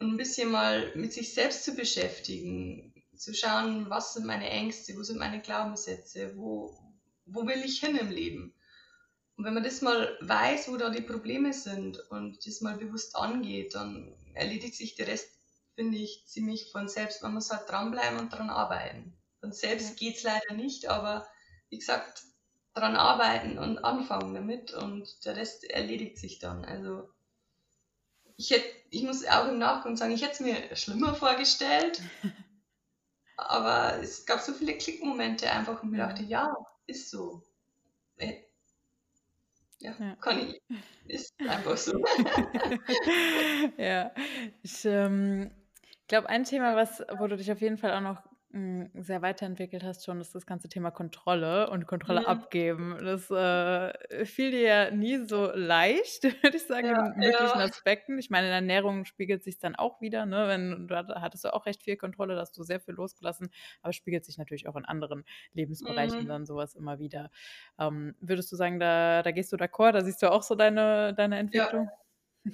und 0.00 0.10
ein 0.10 0.16
bisschen 0.16 0.50
mal 0.50 0.90
mit 0.96 1.12
sich 1.12 1.32
selbst 1.34 1.64
zu 1.64 1.74
beschäftigen, 1.74 2.92
zu 3.14 3.34
schauen, 3.34 3.88
was 3.88 4.14
sind 4.14 4.26
meine 4.26 4.48
Ängste, 4.48 4.96
wo 4.96 5.02
sind 5.02 5.18
meine 5.18 5.40
Glaubenssätze, 5.40 6.36
wo, 6.36 6.76
wo 7.26 7.46
will 7.46 7.62
ich 7.64 7.80
hin 7.80 7.96
im 7.96 8.10
Leben. 8.10 8.54
Und 9.36 9.44
wenn 9.44 9.54
man 9.54 9.62
das 9.62 9.82
mal 9.82 10.16
weiß, 10.20 10.68
wo 10.68 10.76
da 10.76 10.90
die 10.90 11.02
Probleme 11.02 11.52
sind 11.52 11.98
und 12.10 12.44
das 12.46 12.60
mal 12.62 12.76
bewusst 12.76 13.16
angeht, 13.16 13.74
dann 13.74 14.14
erledigt 14.34 14.74
sich 14.74 14.94
der 14.94 15.08
Rest, 15.08 15.28
finde 15.74 15.98
ich, 15.98 16.24
ziemlich 16.26 16.70
von 16.72 16.88
selbst. 16.88 17.22
Man 17.22 17.34
muss 17.34 17.50
halt 17.50 17.68
dranbleiben 17.68 18.18
und 18.18 18.30
dran 18.30 18.50
arbeiten. 18.50 19.16
Von 19.40 19.52
selbst 19.52 19.90
ja. 19.90 19.94
geht 19.96 20.16
es 20.16 20.22
leider 20.22 20.54
nicht, 20.54 20.88
aber 20.88 21.28
wie 21.68 21.78
gesagt, 21.78 22.24
dran 22.74 22.96
arbeiten 22.96 23.58
und 23.58 23.78
anfangen 23.78 24.34
damit 24.34 24.72
und 24.72 25.24
der 25.24 25.36
Rest 25.36 25.64
erledigt 25.64 26.18
sich 26.18 26.38
dann. 26.38 26.64
Also 26.64 27.08
ich 28.36 28.50
hätte, 28.50 28.66
ich 28.90 29.02
muss 29.02 29.26
auch 29.26 29.48
im 29.48 29.58
Nachgang 29.58 29.96
sagen, 29.96 30.12
ich 30.12 30.22
hätte 30.22 30.32
es 30.32 30.40
mir 30.40 30.76
schlimmer 30.76 31.14
vorgestellt, 31.14 32.00
aber 33.36 33.98
es 34.02 34.24
gab 34.26 34.40
so 34.40 34.52
viele 34.52 34.76
Klickmomente 34.76 35.50
einfach 35.50 35.82
und 35.82 35.90
mir 35.90 35.98
dachte, 35.98 36.22
ja, 36.22 36.54
ist 36.86 37.10
so. 37.10 37.42
Äh, 38.16 38.42
ja, 39.78 39.94
ja, 39.98 40.16
kann 40.16 40.48
ich. 40.48 40.62
Ist 41.08 41.34
einfach 41.40 41.76
so. 41.76 41.92
ja, 43.76 44.12
ich 44.62 44.84
ähm, 44.84 45.50
glaube, 46.06 46.28
ein 46.28 46.44
Thema, 46.44 46.76
was, 46.76 47.02
wo 47.18 47.26
du 47.26 47.36
dich 47.36 47.50
auf 47.50 47.60
jeden 47.60 47.78
Fall 47.78 47.92
auch 47.92 48.00
noch 48.00 48.22
sehr 48.94 49.22
weiterentwickelt 49.22 49.82
hast 49.82 50.04
schon, 50.04 50.20
ist 50.20 50.34
das 50.34 50.44
ganze 50.46 50.68
Thema 50.68 50.90
Kontrolle 50.90 51.70
und 51.70 51.86
Kontrolle 51.86 52.26
Mhm. 52.26 52.26
abgeben. 52.26 52.98
Das 53.02 53.30
äh, 53.30 54.24
fiel 54.26 54.50
dir 54.50 54.60
ja 54.60 54.90
nie 54.90 55.24
so 55.26 55.50
leicht, 55.54 56.22
würde 56.42 56.56
ich 56.58 56.66
sagen, 56.66 56.88
Ja, 56.88 56.96
in 56.96 57.14
möglichen 57.18 57.60
ja. 57.60 57.62
Aspekten. 57.62 58.18
Ich 58.18 58.28
meine, 58.30 58.46
in 58.46 58.50
der 58.50 58.56
Ernährung 58.56 59.06
spiegelt 59.06 59.42
sich 59.42 59.58
dann 59.58 59.74
auch 59.74 60.00
wieder, 60.02 60.26
ne? 60.26 60.48
Wenn 60.48 60.86
du 60.86 60.94
hattest 60.96 61.44
du 61.44 61.52
auch 61.54 61.64
recht 61.66 61.82
viel 61.82 61.96
Kontrolle, 61.96 62.34
da 62.34 62.42
hast 62.42 62.56
du 62.58 62.62
sehr 62.62 62.80
viel 62.80 62.94
losgelassen, 62.94 63.50
aber 63.80 63.92
spiegelt 63.94 64.24
sich 64.24 64.36
natürlich 64.38 64.68
auch 64.68 64.76
in 64.76 64.84
anderen 64.84 65.24
Lebensbereichen 65.54 66.26
Mhm. 66.26 66.28
dann 66.28 66.44
sowas 66.44 66.74
immer 66.74 66.98
wieder. 66.98 67.30
Ähm, 67.78 68.14
würdest 68.20 68.52
du 68.52 68.56
sagen, 68.56 68.78
da, 68.78 69.22
da 69.22 69.30
gehst 69.30 69.52
du 69.52 69.56
d'accord, 69.56 69.92
da 69.92 70.04
siehst 70.04 70.22
du 70.22 70.30
auch 70.30 70.42
so 70.42 70.54
deine, 70.54 71.14
deine 71.14 71.38
Ja. 71.50 71.82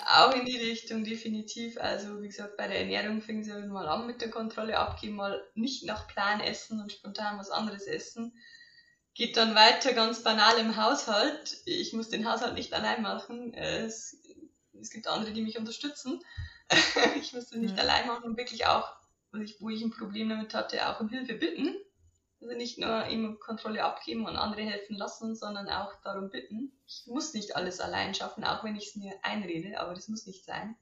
Auch 0.05 0.35
in 0.35 0.45
die 0.45 0.59
Richtung, 0.59 1.03
definitiv. 1.03 1.79
Also, 1.79 2.21
wie 2.21 2.29
gesagt, 2.29 2.59
bei 2.59 2.69
der 2.69 2.81
Ernährung 2.81 3.23
fing 3.23 3.43
sie 3.43 3.53
mal 3.69 3.89
an 3.89 4.07
mit 4.07 4.21
der 4.21 4.31
Kontrolle 4.31 4.79
abgeben, 4.79 5.17
mal 5.17 5.43
nicht 5.55 5.85
nach 5.85 6.07
Plan 6.09 6.41
essen 6.41 6.81
und 6.81 6.93
spontan 6.93 7.39
was 7.39 7.51
anderes 7.51 7.87
essen. 7.87 8.39
Geht 9.15 9.37
dann 9.39 9.55
weiter 9.55 9.95
ganz 9.95 10.23
banal 10.23 10.59
im 10.59 10.77
Haushalt. 10.77 11.63
Ich 11.65 11.95
muss 11.95 12.11
den 12.11 12.31
Haushalt 12.31 12.55
nicht 12.55 12.75
allein 12.75 13.03
machen. 13.03 13.55
Es, 13.55 14.21
es 14.79 14.91
gibt 14.91 15.07
andere, 15.07 15.33
die 15.33 15.43
mich 15.43 15.59
unterstützen. 15.59 16.23
ich 17.19 17.33
muss 17.33 17.49
das 17.49 17.59
nicht 17.59 17.75
mhm. 17.75 17.81
allein 17.81 18.07
machen 18.07 18.25
und 18.25 18.37
wirklich 18.37 18.67
auch, 18.67 18.95
wo 19.33 19.71
ich 19.71 19.83
ein 19.83 19.91
Problem 19.91 20.29
damit 20.29 20.53
hatte, 20.53 20.87
auch 20.87 21.01
um 21.01 21.09
Hilfe 21.09 21.35
bitten. 21.35 21.75
Also 22.41 22.55
nicht 22.55 22.79
nur 22.79 23.05
immer 23.07 23.35
Kontrolle 23.37 23.85
abgeben 23.85 24.27
und 24.27 24.37
andere 24.37 24.63
helfen 24.63 24.97
lassen, 24.97 25.35
sondern 25.35 25.69
auch 25.69 25.93
darum 26.03 26.31
bitten. 26.31 26.73
Ich 26.87 27.05
muss 27.07 27.35
nicht 27.35 27.57
alles 27.57 27.81
allein 27.81 28.15
schaffen, 28.15 28.45
auch 28.45 28.63
wenn 28.63 28.77
ich 28.77 28.89
es 28.89 28.97
mir 28.97 29.13
einrede, 29.23 29.81
aber 29.81 29.95
das 29.95 30.09
muss 30.09 30.27
nicht 30.27 30.45
sein. 30.45 30.77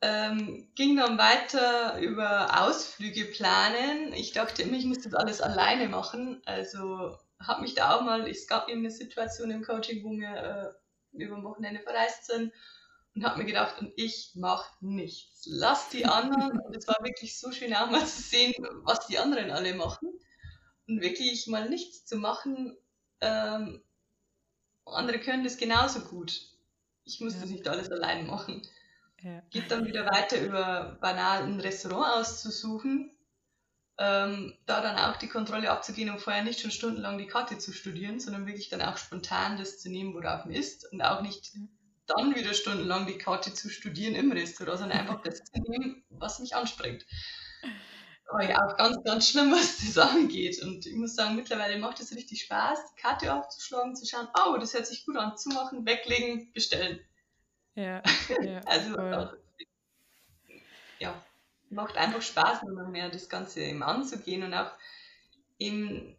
Ähm, 0.00 0.70
ging 0.74 0.96
dann 0.96 1.18
weiter 1.18 1.98
über 2.00 2.62
Ausflüge 2.62 3.26
planen. 3.26 4.12
Ich 4.12 4.32
dachte 4.32 4.62
immer, 4.62 4.76
ich 4.76 4.84
muss 4.84 5.02
das 5.02 5.14
alles 5.14 5.40
alleine 5.40 5.88
machen. 5.88 6.42
Also 6.44 7.16
habe 7.40 7.62
mich 7.62 7.74
da 7.74 7.96
auch 7.96 8.02
mal, 8.02 8.28
es 8.28 8.46
gab 8.46 8.68
eben 8.68 8.80
eine 8.80 8.90
Situation 8.90 9.50
im 9.50 9.62
Coaching, 9.62 10.02
wo 10.04 10.08
mir 10.08 10.74
über 11.12 11.36
dem 11.36 11.44
Wochenende 11.44 11.80
verreist 11.80 12.26
sind 12.26 12.52
und 13.14 13.24
habe 13.24 13.38
mir 13.38 13.44
gedacht, 13.44 13.80
und 13.80 13.92
ich 13.96 14.32
mache 14.34 14.70
nichts. 14.80 15.46
Lass 15.46 15.88
die 15.88 16.04
anderen. 16.04 16.58
und 16.66 16.76
es 16.76 16.88
war 16.88 16.98
wirklich 17.02 17.38
so 17.38 17.52
schön 17.52 17.74
auch 17.74 17.90
mal 17.90 18.04
zu 18.04 18.22
sehen, 18.22 18.54
was 18.82 19.06
die 19.06 19.18
anderen 19.18 19.50
alle 19.50 19.74
machen. 19.74 20.08
Und 20.86 21.00
wirklich 21.00 21.46
mal 21.46 21.68
nichts 21.68 22.04
zu 22.04 22.16
machen. 22.16 22.76
Ähm, 23.20 23.82
andere 24.84 25.18
können 25.18 25.44
das 25.44 25.56
genauso 25.56 26.00
gut. 26.00 26.40
Ich 27.04 27.20
muss 27.20 27.34
ja. 27.34 27.40
das 27.40 27.50
nicht 27.50 27.66
alles 27.68 27.90
allein 27.90 28.26
machen. 28.26 28.62
Ja. 29.22 29.42
Geht 29.50 29.70
dann 29.70 29.86
wieder 29.86 30.04
weiter 30.06 30.40
über 30.40 30.98
banal 31.00 31.44
ein 31.44 31.60
Restaurant 31.60 32.20
auszusuchen, 32.20 33.10
ähm, 33.96 34.54
da 34.66 34.82
dann 34.82 34.98
auch 34.98 35.16
die 35.16 35.28
Kontrolle 35.28 35.70
abzugehen 35.70 36.10
und 36.10 36.20
vorher 36.20 36.44
nicht 36.44 36.60
schon 36.60 36.70
stundenlang 36.70 37.16
die 37.16 37.26
Karte 37.26 37.56
zu 37.56 37.72
studieren, 37.72 38.20
sondern 38.20 38.46
wirklich 38.46 38.68
dann 38.68 38.82
auch 38.82 38.98
spontan 38.98 39.56
das 39.56 39.78
zu 39.78 39.90
nehmen, 39.90 40.12
worauf 40.14 40.44
man 40.44 40.54
ist 40.54 40.90
und 40.92 41.00
auch 41.00 41.22
nicht 41.22 41.54
dann 42.06 42.34
wieder 42.34 42.52
stundenlang 42.52 43.06
die 43.06 43.16
Karte 43.16 43.54
zu 43.54 43.70
studieren 43.70 44.14
im 44.14 44.30
Restaurant, 44.30 44.80
sondern 44.80 44.98
einfach 44.98 45.22
das 45.22 45.42
zu 45.42 45.58
nehmen, 45.68 46.04
was 46.10 46.38
mich 46.38 46.54
anspringt. 46.54 47.06
Aber 48.30 48.48
ja, 48.48 48.64
auch 48.64 48.76
ganz, 48.76 49.02
ganz 49.04 49.28
schlimm, 49.28 49.52
was 49.52 49.78
das 49.94 49.98
angeht. 49.98 50.62
Und 50.62 50.86
ich 50.86 50.94
muss 50.94 51.14
sagen, 51.14 51.36
mittlerweile 51.36 51.78
macht 51.78 52.00
es 52.00 52.14
richtig 52.14 52.42
Spaß, 52.42 52.78
die 52.92 53.00
Karte 53.00 53.34
aufzuschlagen, 53.34 53.96
zu 53.96 54.06
schauen, 54.06 54.28
oh, 54.46 54.56
das 54.56 54.74
hört 54.74 54.86
sich 54.86 55.04
gut 55.04 55.16
an, 55.16 55.36
zumachen, 55.36 55.86
weglegen, 55.86 56.52
bestellen. 56.52 57.00
Ja. 57.74 58.02
ja 58.42 58.60
also, 58.66 58.96
auch, 58.98 59.32
ja, 60.98 61.22
macht 61.70 61.96
einfach 61.96 62.22
Spaß, 62.22 62.62
immer 62.62 62.88
mehr 62.88 63.10
das 63.10 63.28
Ganze 63.28 63.60
eben 63.60 63.82
anzugehen 63.82 64.42
und 64.42 64.54
auch 64.54 64.70
eben 65.58 66.16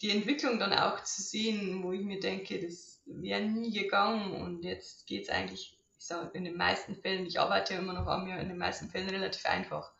die 0.00 0.10
Entwicklung 0.10 0.58
dann 0.58 0.72
auch 0.72 1.02
zu 1.04 1.22
sehen, 1.22 1.82
wo 1.82 1.92
ich 1.92 2.02
mir 2.02 2.18
denke, 2.18 2.60
das 2.60 3.00
wäre 3.06 3.42
nie 3.42 3.72
gegangen 3.72 4.32
und 4.32 4.62
jetzt 4.62 5.06
geht 5.06 5.24
es 5.24 5.28
eigentlich, 5.28 5.78
ich 5.98 6.04
sage 6.04 6.30
in 6.36 6.44
den 6.44 6.56
meisten 6.56 6.96
Fällen, 6.96 7.26
ich 7.26 7.38
arbeite 7.38 7.74
immer 7.74 7.92
noch 7.92 8.06
an 8.06 8.24
mir, 8.24 8.40
in 8.40 8.48
den 8.48 8.58
meisten 8.58 8.88
Fällen 8.88 9.10
relativ 9.10 9.46
einfach. 9.46 9.92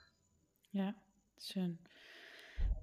Ja, 0.72 0.94
schön. 1.50 1.78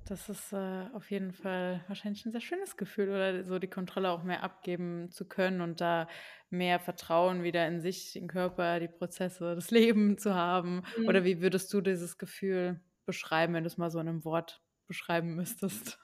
Das 0.05 0.27
ist 0.27 0.53
äh, 0.53 0.87
auf 0.93 1.11
jeden 1.11 1.33
Fall 1.33 1.83
wahrscheinlich 1.87 2.25
ein 2.25 2.31
sehr 2.31 2.41
schönes 2.41 2.77
Gefühl 2.77 3.09
oder 3.09 3.43
so 3.43 3.59
die 3.59 3.69
Kontrolle 3.69 4.09
auch 4.09 4.23
mehr 4.23 4.41
abgeben 4.41 5.11
zu 5.11 5.25
können 5.25 5.61
und 5.61 5.81
da 5.81 6.07
mehr 6.49 6.79
Vertrauen 6.79 7.43
wieder 7.43 7.67
in 7.67 7.79
sich, 7.79 8.13
den 8.13 8.27
Körper, 8.27 8.79
die 8.79 8.87
Prozesse, 8.87 9.53
das 9.53 9.69
Leben 9.71 10.17
zu 10.17 10.33
haben. 10.33 10.83
Mhm. 10.97 11.07
Oder 11.07 11.23
wie 11.25 11.41
würdest 11.41 11.71
du 11.73 11.81
dieses 11.81 12.17
Gefühl 12.17 12.81
beschreiben, 13.05 13.53
wenn 13.53 13.63
du 13.63 13.67
es 13.67 13.77
mal 13.77 13.91
so 13.91 13.99
in 13.99 14.07
einem 14.07 14.25
Wort 14.25 14.63
beschreiben 14.87 15.35
müsstest? 15.35 15.99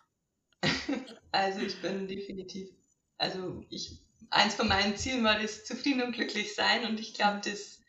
Also 1.32 1.60
ich 1.60 1.82
bin 1.82 2.08
definitiv, 2.08 2.70
also 3.18 3.66
ich, 3.70 4.00
eins 4.30 4.56
von 4.56 4.70
meinen 4.70 4.96
Zielen 4.96 5.26
war 5.26 5.38
das 5.38 5.66
zufrieden 5.66 6.02
und 6.02 6.14
glücklich 6.14 6.56
sein 6.56 6.86
und 6.86 6.98
ich 6.98 7.14
glaube, 7.14 7.42
das 7.44 7.82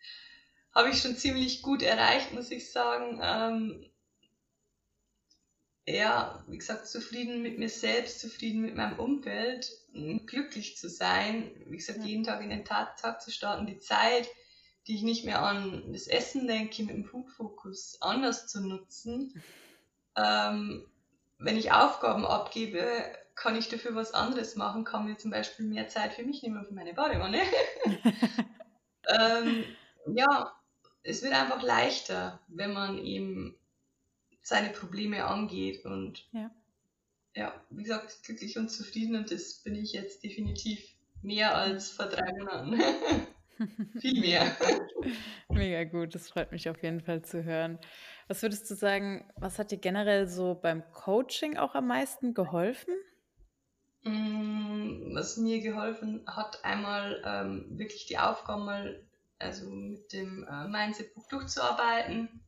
habe 0.74 0.90
ich 0.90 1.00
schon 1.00 1.14
ziemlich 1.14 1.62
gut 1.62 1.83
erreicht, 1.83 2.35
muss 2.35 2.50
ich 2.50 2.72
sagen. 2.72 3.20
Ähm, 3.22 3.87
ja, 5.87 6.44
wie 6.49 6.59
gesagt, 6.59 6.88
zufrieden 6.88 7.42
mit 7.42 7.59
mir 7.59 7.68
selbst, 7.68 8.20
zufrieden 8.20 8.62
mit 8.62 8.75
meinem 8.75 8.99
Umfeld, 8.99 9.70
glücklich 10.27 10.77
zu 10.77 10.88
sein, 10.88 11.53
wie 11.66 11.77
gesagt, 11.77 12.03
jeden 12.03 12.25
Tag 12.25 12.42
in 12.42 12.51
den 12.51 12.64
Tag, 12.64 12.96
Tag 12.96 13.22
zu 13.22 13.31
starten, 13.31 13.66
die 13.66 13.79
Zeit, 13.79 14.29
die 14.87 14.96
ich 14.96 15.03
nicht 15.03 15.25
mehr 15.25 15.42
an 15.42 15.92
das 15.92 16.09
Essen 16.09 16.49
denke, 16.49 16.83
mit 16.83 16.94
dem 16.94 17.05
Food-Fokus 17.05 17.99
anders 18.01 18.49
zu 18.49 18.66
nutzen. 18.66 19.42
Ähm, 20.16 20.87
wenn 21.38 21.57
ich 21.57 21.72
Aufgaben 21.72 22.25
abgebe, 22.25 22.87
kann 23.37 23.57
ich 23.57 23.68
dafür 23.68 23.94
was 23.94 24.12
anderes 24.14 24.57
machen, 24.57 24.85
kann 24.85 25.05
mir 25.05 25.16
zum 25.18 25.31
Beispiel 25.31 25.66
mehr 25.66 25.88
Zeit 25.88 26.14
für 26.14 26.25
mich 26.25 26.42
nehmen, 26.42 26.64
für 26.64 26.75
meine 26.75 26.94
Badewanne. 26.94 27.40
ähm, 29.09 29.64
ja, 30.07 30.53
es 31.03 31.22
wird 31.22 31.35
einfach 31.35 31.62
leichter, 31.62 32.40
wenn 32.49 32.72
man 32.72 32.99
eben 32.99 33.57
seine 34.46 34.70
Probleme 34.70 35.24
angeht 35.24 35.85
und 35.85 36.28
ja. 36.30 36.52
ja, 37.35 37.52
wie 37.70 37.82
gesagt, 37.82 38.22
glücklich 38.22 38.56
und 38.56 38.68
zufrieden 38.68 39.16
und 39.16 39.32
das 39.32 39.54
bin 39.64 39.74
ich 39.74 39.92
jetzt 39.92 40.22
definitiv 40.22 40.78
mehr 41.20 41.56
als 41.56 41.90
vor 41.90 42.06
drei 42.06 42.30
Monaten. 42.38 42.80
Viel 43.98 44.20
mehr. 44.20 44.56
Mega 45.48 45.82
gut, 45.82 46.14
das 46.14 46.28
freut 46.28 46.52
mich 46.52 46.68
auf 46.70 46.80
jeden 46.80 47.00
Fall 47.00 47.22
zu 47.22 47.42
hören. 47.42 47.80
Was 48.28 48.42
würdest 48.42 48.70
du 48.70 48.76
sagen, 48.76 49.28
was 49.35 49.59
hat 49.59 49.72
dir 49.72 49.78
generell 49.78 50.28
so 50.28 50.54
beim 50.54 50.85
Coaching 50.92 51.56
auch 51.56 51.74
am 51.74 51.88
meisten 51.88 52.32
geholfen? 52.32 52.94
Mm, 54.04 55.12
was 55.12 55.38
mir 55.38 55.61
geholfen 55.61 56.22
hat, 56.28 56.64
einmal 56.64 57.20
ähm, 57.26 57.66
wirklich 57.76 58.06
die 58.06 58.18
Aufgaben 58.18 58.64
mal 58.64 59.04
also 59.40 59.68
mit 59.68 60.12
dem 60.12 60.46
äh, 60.48 60.68
Mindset-Buch 60.68 61.26
durchzuarbeiten 61.28 62.45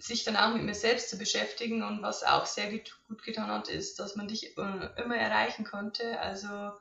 sich 0.00 0.24
dann 0.24 0.36
auch 0.36 0.54
mit 0.54 0.62
mir 0.62 0.74
selbst 0.74 1.10
zu 1.10 1.18
beschäftigen 1.18 1.82
und 1.82 2.02
was 2.02 2.22
auch 2.24 2.46
sehr 2.46 2.70
gut 2.70 3.22
getan 3.22 3.48
hat, 3.48 3.68
ist, 3.68 3.98
dass 3.98 4.16
man 4.16 4.28
dich 4.28 4.56
äh, 4.56 5.02
immer 5.02 5.16
erreichen 5.16 5.64
konnte. 5.64 6.18
Also 6.20 6.72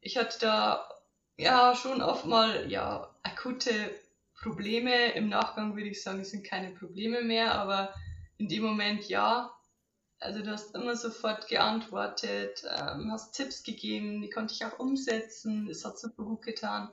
ich 0.00 0.16
hatte 0.16 0.38
da 0.40 0.88
ja 1.36 1.74
schon 1.74 2.00
oft 2.00 2.24
mal 2.24 2.70
ja 2.70 3.14
akute 3.22 3.94
Probleme. 4.34 5.12
Im 5.12 5.28
Nachgang 5.28 5.76
würde 5.76 5.90
ich 5.90 6.02
sagen, 6.02 6.20
es 6.20 6.30
sind 6.30 6.44
keine 6.46 6.70
Probleme 6.70 7.22
mehr, 7.22 7.54
aber 7.54 7.94
in 8.38 8.48
dem 8.48 8.62
Moment 8.62 9.08
ja. 9.08 9.52
Also 10.18 10.40
du 10.40 10.52
hast 10.52 10.74
immer 10.74 10.96
sofort 10.96 11.48
geantwortet, 11.48 12.64
ähm, 12.64 13.10
hast 13.12 13.32
Tipps 13.32 13.62
gegeben, 13.64 14.22
die 14.22 14.30
konnte 14.30 14.54
ich 14.54 14.64
auch 14.64 14.78
umsetzen. 14.78 15.68
Es 15.68 15.84
hat 15.84 15.98
super 15.98 16.22
gut 16.22 16.42
getan. 16.42 16.90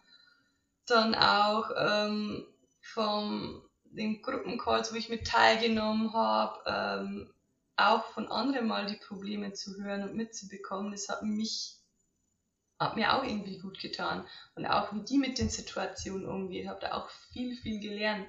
Dann 0.86 1.14
auch 1.14 1.70
ähm, 1.78 2.46
vom 2.82 3.69
den 3.92 4.22
Gruppencalls, 4.22 4.94
wo 4.94 4.98
ich 4.98 5.10
mit 5.10 5.28
teilgenommen 5.28 6.14
habe, 6.14 6.60
ähm, 6.66 7.34
auch 7.76 8.06
von 8.06 8.28
anderen 8.28 8.68
mal 8.68 8.86
die 8.86 8.98
Probleme 8.98 9.54
zu 9.54 9.82
hören 9.82 10.04
und 10.04 10.16
mitzubekommen, 10.16 10.92
das 10.92 11.10
hat 11.10 11.24
mich 11.24 11.76
hat 12.80 12.96
mir 12.96 13.14
auch 13.14 13.24
irgendwie 13.24 13.60
gut 13.60 13.78
getan. 13.80 14.26
Und 14.56 14.66
auch 14.66 14.94
wie 14.94 15.02
die 15.02 15.18
mit 15.18 15.38
den 15.38 15.50
Situationen 15.50 16.26
umgehen, 16.26 16.70
habe 16.70 16.80
da 16.80 16.94
auch 16.94 17.10
viel, 17.34 17.54
viel 17.58 17.82
gelernt. 17.82 18.26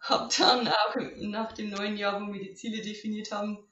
Habe 0.00 0.28
dann 0.36 0.66
auch 0.66 0.96
nach 1.20 1.52
dem 1.52 1.70
neuen 1.70 1.96
Jahr, 1.96 2.20
wo 2.20 2.32
wir 2.32 2.40
die 2.40 2.54
Ziele 2.54 2.82
definiert 2.82 3.30
haben, 3.30 3.64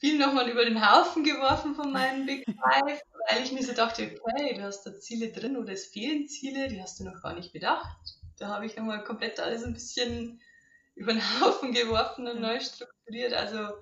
viel 0.00 0.18
nochmal 0.18 0.48
über 0.48 0.64
den 0.64 0.90
Haufen 0.90 1.22
geworfen 1.22 1.74
von 1.74 1.92
meinen 1.92 2.24
Big 2.24 2.46
Five, 2.46 3.00
weil 3.28 3.42
ich 3.42 3.52
mir 3.52 3.62
so 3.62 3.74
dachte, 3.74 4.18
okay, 4.22 4.54
du 4.54 4.62
hast 4.62 4.84
da 4.84 4.98
Ziele 4.98 5.30
drin 5.30 5.58
oder 5.58 5.74
es 5.74 5.86
fehlen 5.86 6.26
Ziele, 6.26 6.68
die 6.68 6.80
hast 6.80 6.98
du 6.98 7.04
noch 7.04 7.22
gar 7.22 7.34
nicht 7.34 7.52
bedacht 7.52 8.16
da 8.38 8.48
habe 8.48 8.66
ich 8.66 8.76
nochmal 8.76 9.04
komplett 9.04 9.40
alles 9.40 9.64
ein 9.64 9.74
bisschen 9.74 10.40
über 10.94 11.12
den 11.12 11.40
Haufen 11.40 11.72
geworfen 11.72 12.28
und 12.28 12.40
neu 12.40 12.60
strukturiert. 12.60 13.32
Also 13.32 13.74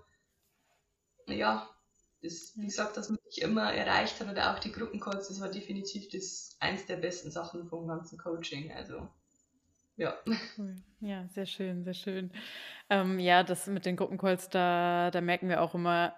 ja, 1.29 1.69
das, 2.23 2.53
wie 2.57 2.67
gesagt, 2.67 2.97
dass 2.97 3.11
mich 3.11 3.43
immer 3.43 3.73
erreicht 3.73 4.21
hat 4.21 4.29
oder 4.29 4.55
auch 4.55 4.59
die 4.59 4.73
Gruppencalls, 4.73 5.29
das 5.29 5.41
war 5.41 5.51
definitiv 5.51 6.09
das 6.11 6.57
eins 6.61 6.87
der 6.87 6.97
besten 6.97 7.31
Sachen 7.31 7.67
vom 7.67 7.87
ganzen 7.87 8.19
Coaching. 8.19 8.73
Also 8.73 9.09
ja. 9.97 10.17
Ja, 11.01 11.29
sehr 11.29 11.47
schön, 11.47 11.85
sehr 11.85 11.95
schön. 11.95 12.31
Ähm, 12.88 13.19
ja, 13.19 13.43
das 13.43 13.67
mit 13.67 13.87
den 13.87 13.97
Gruppencalls, 13.97 14.49
da, 14.49 15.11
da 15.11 15.21
merken 15.21 15.49
wir 15.49 15.61
auch 15.61 15.75
immer, 15.75 16.15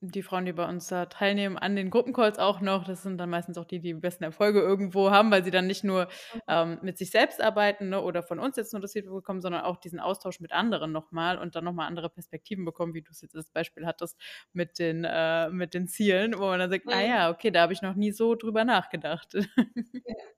die 0.00 0.22
Frauen, 0.22 0.44
die 0.44 0.52
bei 0.52 0.68
uns 0.68 0.88
da 0.88 1.06
teilnehmen, 1.06 1.56
an 1.56 1.74
den 1.74 1.90
Gruppencalls 1.90 2.38
auch 2.38 2.60
noch. 2.60 2.84
Das 2.84 3.02
sind 3.02 3.18
dann 3.18 3.30
meistens 3.30 3.56
auch 3.56 3.64
die, 3.64 3.80
die 3.80 3.94
die 3.94 4.00
besten 4.00 4.24
Erfolge 4.24 4.60
irgendwo 4.60 5.10
haben, 5.10 5.30
weil 5.30 5.44
sie 5.44 5.50
dann 5.50 5.66
nicht 5.66 5.84
nur 5.84 6.04
mhm. 6.04 6.40
ähm, 6.48 6.78
mit 6.82 6.98
sich 6.98 7.10
selbst 7.10 7.40
arbeiten 7.40 7.88
ne, 7.88 8.02
oder 8.02 8.22
von 8.22 8.38
uns 8.38 8.56
jetzt 8.56 8.72
nur 8.72 8.82
das 8.82 8.92
Feedback 8.92 9.14
bekommen, 9.14 9.40
sondern 9.40 9.62
auch 9.62 9.76
diesen 9.78 10.00
Austausch 10.00 10.40
mit 10.40 10.52
anderen 10.52 10.92
nochmal 10.92 11.38
und 11.38 11.56
dann 11.56 11.64
nochmal 11.64 11.88
andere 11.88 12.10
Perspektiven 12.10 12.64
bekommen, 12.64 12.94
wie 12.94 13.02
du 13.02 13.10
es 13.10 13.20
jetzt 13.22 13.34
als 13.34 13.50
Beispiel 13.50 13.86
hattest 13.86 14.18
mit 14.52 14.78
den, 14.78 15.04
äh, 15.04 15.48
mit 15.50 15.74
den 15.74 15.88
Zielen, 15.88 16.34
wo 16.36 16.46
man 16.46 16.58
dann 16.58 16.70
sagt, 16.70 16.86
ah 16.88 16.90
mhm. 16.90 16.96
ah 16.96 17.06
ja, 17.06 17.30
okay, 17.30 17.50
da 17.50 17.62
habe 17.62 17.72
ich 17.72 17.82
noch 17.82 17.94
nie 17.94 18.12
so 18.12 18.34
drüber 18.34 18.64
nachgedacht. 18.64 19.34
Ja. 19.34 19.42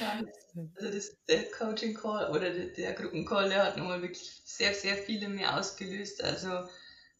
Ja, 0.00 0.22
also 0.76 0.92
das, 0.92 1.16
der 1.28 1.50
Coaching 1.50 1.92
Call 1.94 2.30
oder 2.30 2.50
der, 2.50 2.66
der 2.66 2.92
Gruppencall, 2.92 3.48
der 3.48 3.64
hat 3.64 3.76
nochmal 3.76 4.00
wirklich 4.00 4.40
sehr, 4.44 4.72
sehr 4.72 4.94
viele 4.94 5.28
mehr 5.28 5.58
ausgelöst. 5.58 6.22
Also 6.22 6.68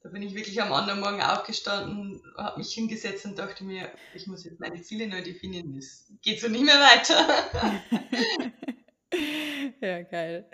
da 0.07 0.13
bin 0.13 0.23
ich 0.23 0.37
wirklich 0.37 0.63
am 0.63 0.73
anderen 0.73 1.01
Morgen 1.01 1.21
aufgestanden, 1.21 2.23
habe 2.37 2.59
mich 2.59 2.73
hingesetzt 2.73 3.25
und 3.25 3.37
dachte 3.37 3.65
mir, 3.65 3.91
ich 4.15 4.29
muss 4.29 4.45
jetzt 4.45 4.61
meine 4.61 4.81
Ziele 4.81 5.09
neu 5.09 5.21
definieren. 5.21 5.75
Das 5.75 6.13
geht 6.23 6.41
so 6.41 6.49
nicht 6.49 6.65
mehr 6.65 6.77
weiter. 6.77 7.83
ja, 9.81 10.03
geil. 10.03 10.49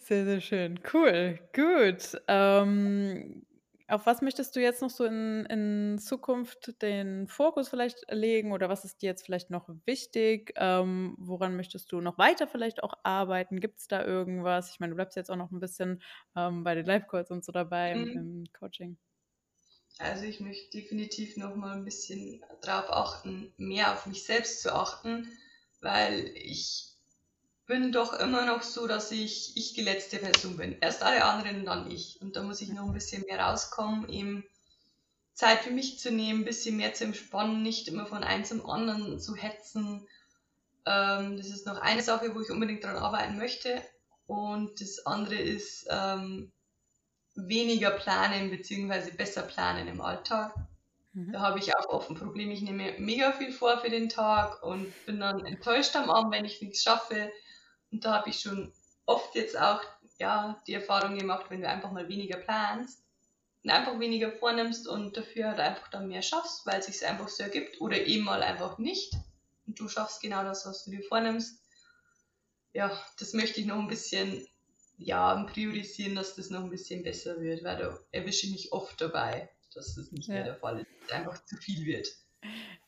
Sehr, 0.00 0.24
sehr 0.24 0.40
schön. 0.40 0.80
Cool, 0.92 1.38
gut. 1.54 2.20
Ähm, 2.26 3.46
auf 3.88 4.04
was 4.04 4.20
möchtest 4.20 4.54
du 4.54 4.60
jetzt 4.60 4.82
noch 4.82 4.90
so 4.90 5.04
in, 5.04 5.46
in 5.46 5.98
Zukunft 5.98 6.80
den 6.82 7.26
Fokus 7.26 7.70
vielleicht 7.70 8.04
legen 8.10 8.52
oder 8.52 8.68
was 8.68 8.84
ist 8.84 9.00
dir 9.00 9.06
jetzt 9.06 9.24
vielleicht 9.24 9.48
noch 9.48 9.68
wichtig? 9.86 10.52
Ähm, 10.56 11.14
woran 11.18 11.56
möchtest 11.56 11.90
du 11.90 12.02
noch 12.02 12.18
weiter 12.18 12.46
vielleicht 12.46 12.82
auch 12.82 12.92
arbeiten? 13.02 13.60
Gibt 13.60 13.78
es 13.78 13.88
da 13.88 14.04
irgendwas? 14.04 14.70
Ich 14.70 14.78
meine, 14.78 14.90
du 14.90 14.96
bleibst 14.96 15.16
jetzt 15.16 15.30
auch 15.30 15.36
noch 15.36 15.50
ein 15.50 15.60
bisschen 15.60 16.02
ähm, 16.36 16.64
bei 16.64 16.74
den 16.74 16.84
Live-Calls 16.84 17.30
und 17.30 17.44
so 17.44 17.50
dabei 17.50 17.94
mhm. 17.94 18.08
im, 18.10 18.44
Coaching. 18.52 18.98
Also 19.98 20.24
ich 20.24 20.40
möchte 20.40 20.78
definitiv 20.78 21.38
noch 21.38 21.56
mal 21.56 21.74
ein 21.74 21.84
bisschen 21.84 22.44
darauf 22.60 22.90
achten, 22.90 23.54
mehr 23.56 23.94
auf 23.94 24.04
mich 24.04 24.22
selbst 24.22 24.60
zu 24.62 24.74
achten, 24.74 25.26
weil 25.80 26.30
ich 26.34 26.97
bin 27.68 27.92
doch 27.92 28.14
immer 28.14 28.46
noch 28.46 28.62
so, 28.62 28.86
dass 28.86 29.12
ich, 29.12 29.56
ich 29.56 29.74
die 29.74 29.82
letzte 29.82 30.16
Person 30.16 30.56
bin. 30.56 30.78
Erst 30.80 31.02
alle 31.02 31.24
anderen, 31.24 31.66
dann 31.66 31.90
ich. 31.90 32.20
Und 32.20 32.34
da 32.34 32.42
muss 32.42 32.62
ich 32.62 32.70
noch 32.70 32.86
ein 32.86 32.94
bisschen 32.94 33.24
mehr 33.28 33.40
rauskommen, 33.40 34.08
eben 34.08 34.44
Zeit 35.34 35.60
für 35.60 35.70
mich 35.70 35.98
zu 36.00 36.10
nehmen, 36.10 36.40
ein 36.40 36.44
bisschen 36.46 36.78
mehr 36.78 36.94
zu 36.94 37.04
entspannen, 37.04 37.62
nicht 37.62 37.86
immer 37.86 38.06
von 38.06 38.24
einem 38.24 38.44
zum 38.44 38.68
anderen 38.68 39.20
zu 39.20 39.36
hetzen. 39.36 40.08
Ähm, 40.86 41.36
das 41.36 41.48
ist 41.48 41.66
noch 41.66 41.78
eine 41.78 42.02
Sache, 42.02 42.34
wo 42.34 42.40
ich 42.40 42.50
unbedingt 42.50 42.82
daran 42.82 42.96
arbeiten 42.96 43.36
möchte. 43.36 43.82
Und 44.26 44.80
das 44.80 45.04
andere 45.04 45.36
ist 45.36 45.86
ähm, 45.90 46.50
weniger 47.34 47.90
planen 47.90 48.50
bzw. 48.50 49.10
besser 49.10 49.42
planen 49.42 49.88
im 49.88 50.00
Alltag. 50.00 50.54
Mhm. 51.12 51.32
Da 51.32 51.40
habe 51.40 51.58
ich 51.58 51.76
auch 51.76 51.90
oft 51.90 52.08
ein 52.08 52.16
Problem. 52.16 52.50
Ich 52.50 52.62
nehme 52.62 52.94
mega 52.98 53.32
viel 53.32 53.52
vor 53.52 53.78
für 53.78 53.90
den 53.90 54.08
Tag 54.08 54.62
und 54.62 54.90
bin 55.04 55.20
dann 55.20 55.44
enttäuscht 55.44 55.94
am 55.96 56.10
Abend, 56.10 56.32
wenn 56.32 56.46
ich 56.46 56.62
nichts 56.62 56.82
schaffe. 56.82 57.30
Und 57.90 58.04
da 58.04 58.14
habe 58.14 58.30
ich 58.30 58.40
schon 58.40 58.72
oft 59.06 59.34
jetzt 59.34 59.58
auch 59.58 59.82
ja, 60.18 60.60
die 60.66 60.74
Erfahrung 60.74 61.16
gemacht, 61.16 61.46
wenn 61.48 61.62
du 61.62 61.68
einfach 61.68 61.92
mal 61.92 62.08
weniger 62.08 62.38
planst, 62.38 63.02
einfach 63.66 63.98
weniger 63.98 64.32
vornimmst 64.32 64.88
und 64.88 65.16
dafür 65.16 65.48
halt 65.48 65.60
einfach 65.60 65.88
dann 65.88 66.08
mehr 66.08 66.22
schaffst, 66.22 66.64
weil 66.66 66.80
es 66.80 66.86
sich 66.86 67.06
einfach 67.06 67.28
so 67.28 67.42
ergibt 67.42 67.80
oder 67.80 68.06
eben 68.06 68.24
mal 68.24 68.42
einfach 68.42 68.78
nicht 68.78 69.12
und 69.66 69.78
du 69.78 69.88
schaffst 69.88 70.22
genau 70.22 70.42
das, 70.42 70.66
was 70.66 70.84
du 70.84 70.90
dir 70.90 71.02
vornimmst. 71.02 71.62
Ja, 72.72 72.98
das 73.18 73.34
möchte 73.34 73.60
ich 73.60 73.66
noch 73.66 73.78
ein 73.78 73.88
bisschen 73.88 74.46
ja, 74.96 75.42
priorisieren, 75.44 76.16
dass 76.16 76.34
das 76.34 76.50
noch 76.50 76.64
ein 76.64 76.70
bisschen 76.70 77.02
besser 77.02 77.40
wird, 77.40 77.62
weil 77.62 77.78
da 77.78 77.98
erwische 78.10 78.46
ich 78.46 78.52
mich 78.52 78.72
oft 78.72 79.00
dabei, 79.00 79.50
dass 79.74 79.94
das 79.94 80.10
nicht 80.10 80.28
ja. 80.28 80.34
mehr 80.34 80.44
der 80.44 80.56
Fall 80.56 80.80
ist, 80.80 80.88
dass 81.00 81.06
es 81.06 81.12
einfach 81.12 81.44
zu 81.44 81.56
viel 81.56 81.86
wird. 81.86 82.08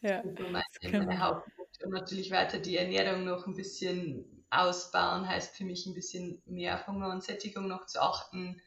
Ja, 0.00 0.22
das 0.22 0.32
ist 0.32 0.50
meine, 0.50 0.98
meine 1.04 1.20
Hauptpunkt. 1.20 1.84
Und 1.84 1.90
natürlich 1.90 2.30
weiter 2.30 2.58
die 2.58 2.76
Ernährung 2.76 3.24
noch 3.24 3.46
ein 3.46 3.54
bisschen 3.54 4.39
ausbauen, 4.50 5.28
heißt 5.28 5.56
für 5.56 5.64
mich 5.64 5.86
ein 5.86 5.94
bisschen 5.94 6.42
mehr 6.46 6.74
auf 6.74 6.86
Hunger 6.86 7.10
und 7.10 7.22
Sättigung 7.22 7.68
noch 7.68 7.86
zu 7.86 8.00
achten, 8.00 8.60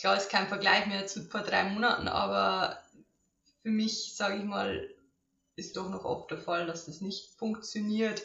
Klar 0.00 0.16
ist 0.16 0.30
kein 0.30 0.48
Vergleich 0.48 0.86
mehr 0.86 1.06
zu 1.06 1.24
vor 1.24 1.42
drei 1.42 1.64
Monaten, 1.64 2.08
aber 2.08 2.82
für 3.62 3.68
mich, 3.68 4.14
sage 4.16 4.38
ich 4.38 4.44
mal, 4.44 4.88
ist 5.56 5.76
doch 5.76 5.90
noch 5.90 6.06
oft 6.06 6.30
der 6.30 6.38
Fall, 6.38 6.66
dass 6.66 6.86
das 6.86 7.02
nicht 7.02 7.34
funktioniert. 7.36 8.22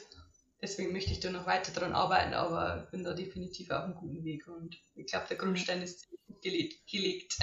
Deswegen 0.61 0.93
möchte 0.93 1.11
ich 1.11 1.19
da 1.19 1.29
noch 1.29 1.47
weiter 1.47 1.73
daran 1.73 1.91
arbeiten, 1.91 2.33
aber 2.33 2.87
bin 2.91 3.03
da 3.03 3.13
definitiv 3.13 3.71
auf 3.71 3.83
einem 3.83 3.95
guten 3.95 4.23
Weg 4.23 4.47
und 4.47 4.77
ich 4.95 5.07
glaube, 5.07 5.25
der 5.27 5.35
Grundstein 5.35 5.81
ist 5.81 6.07
gelegt. 6.41 7.37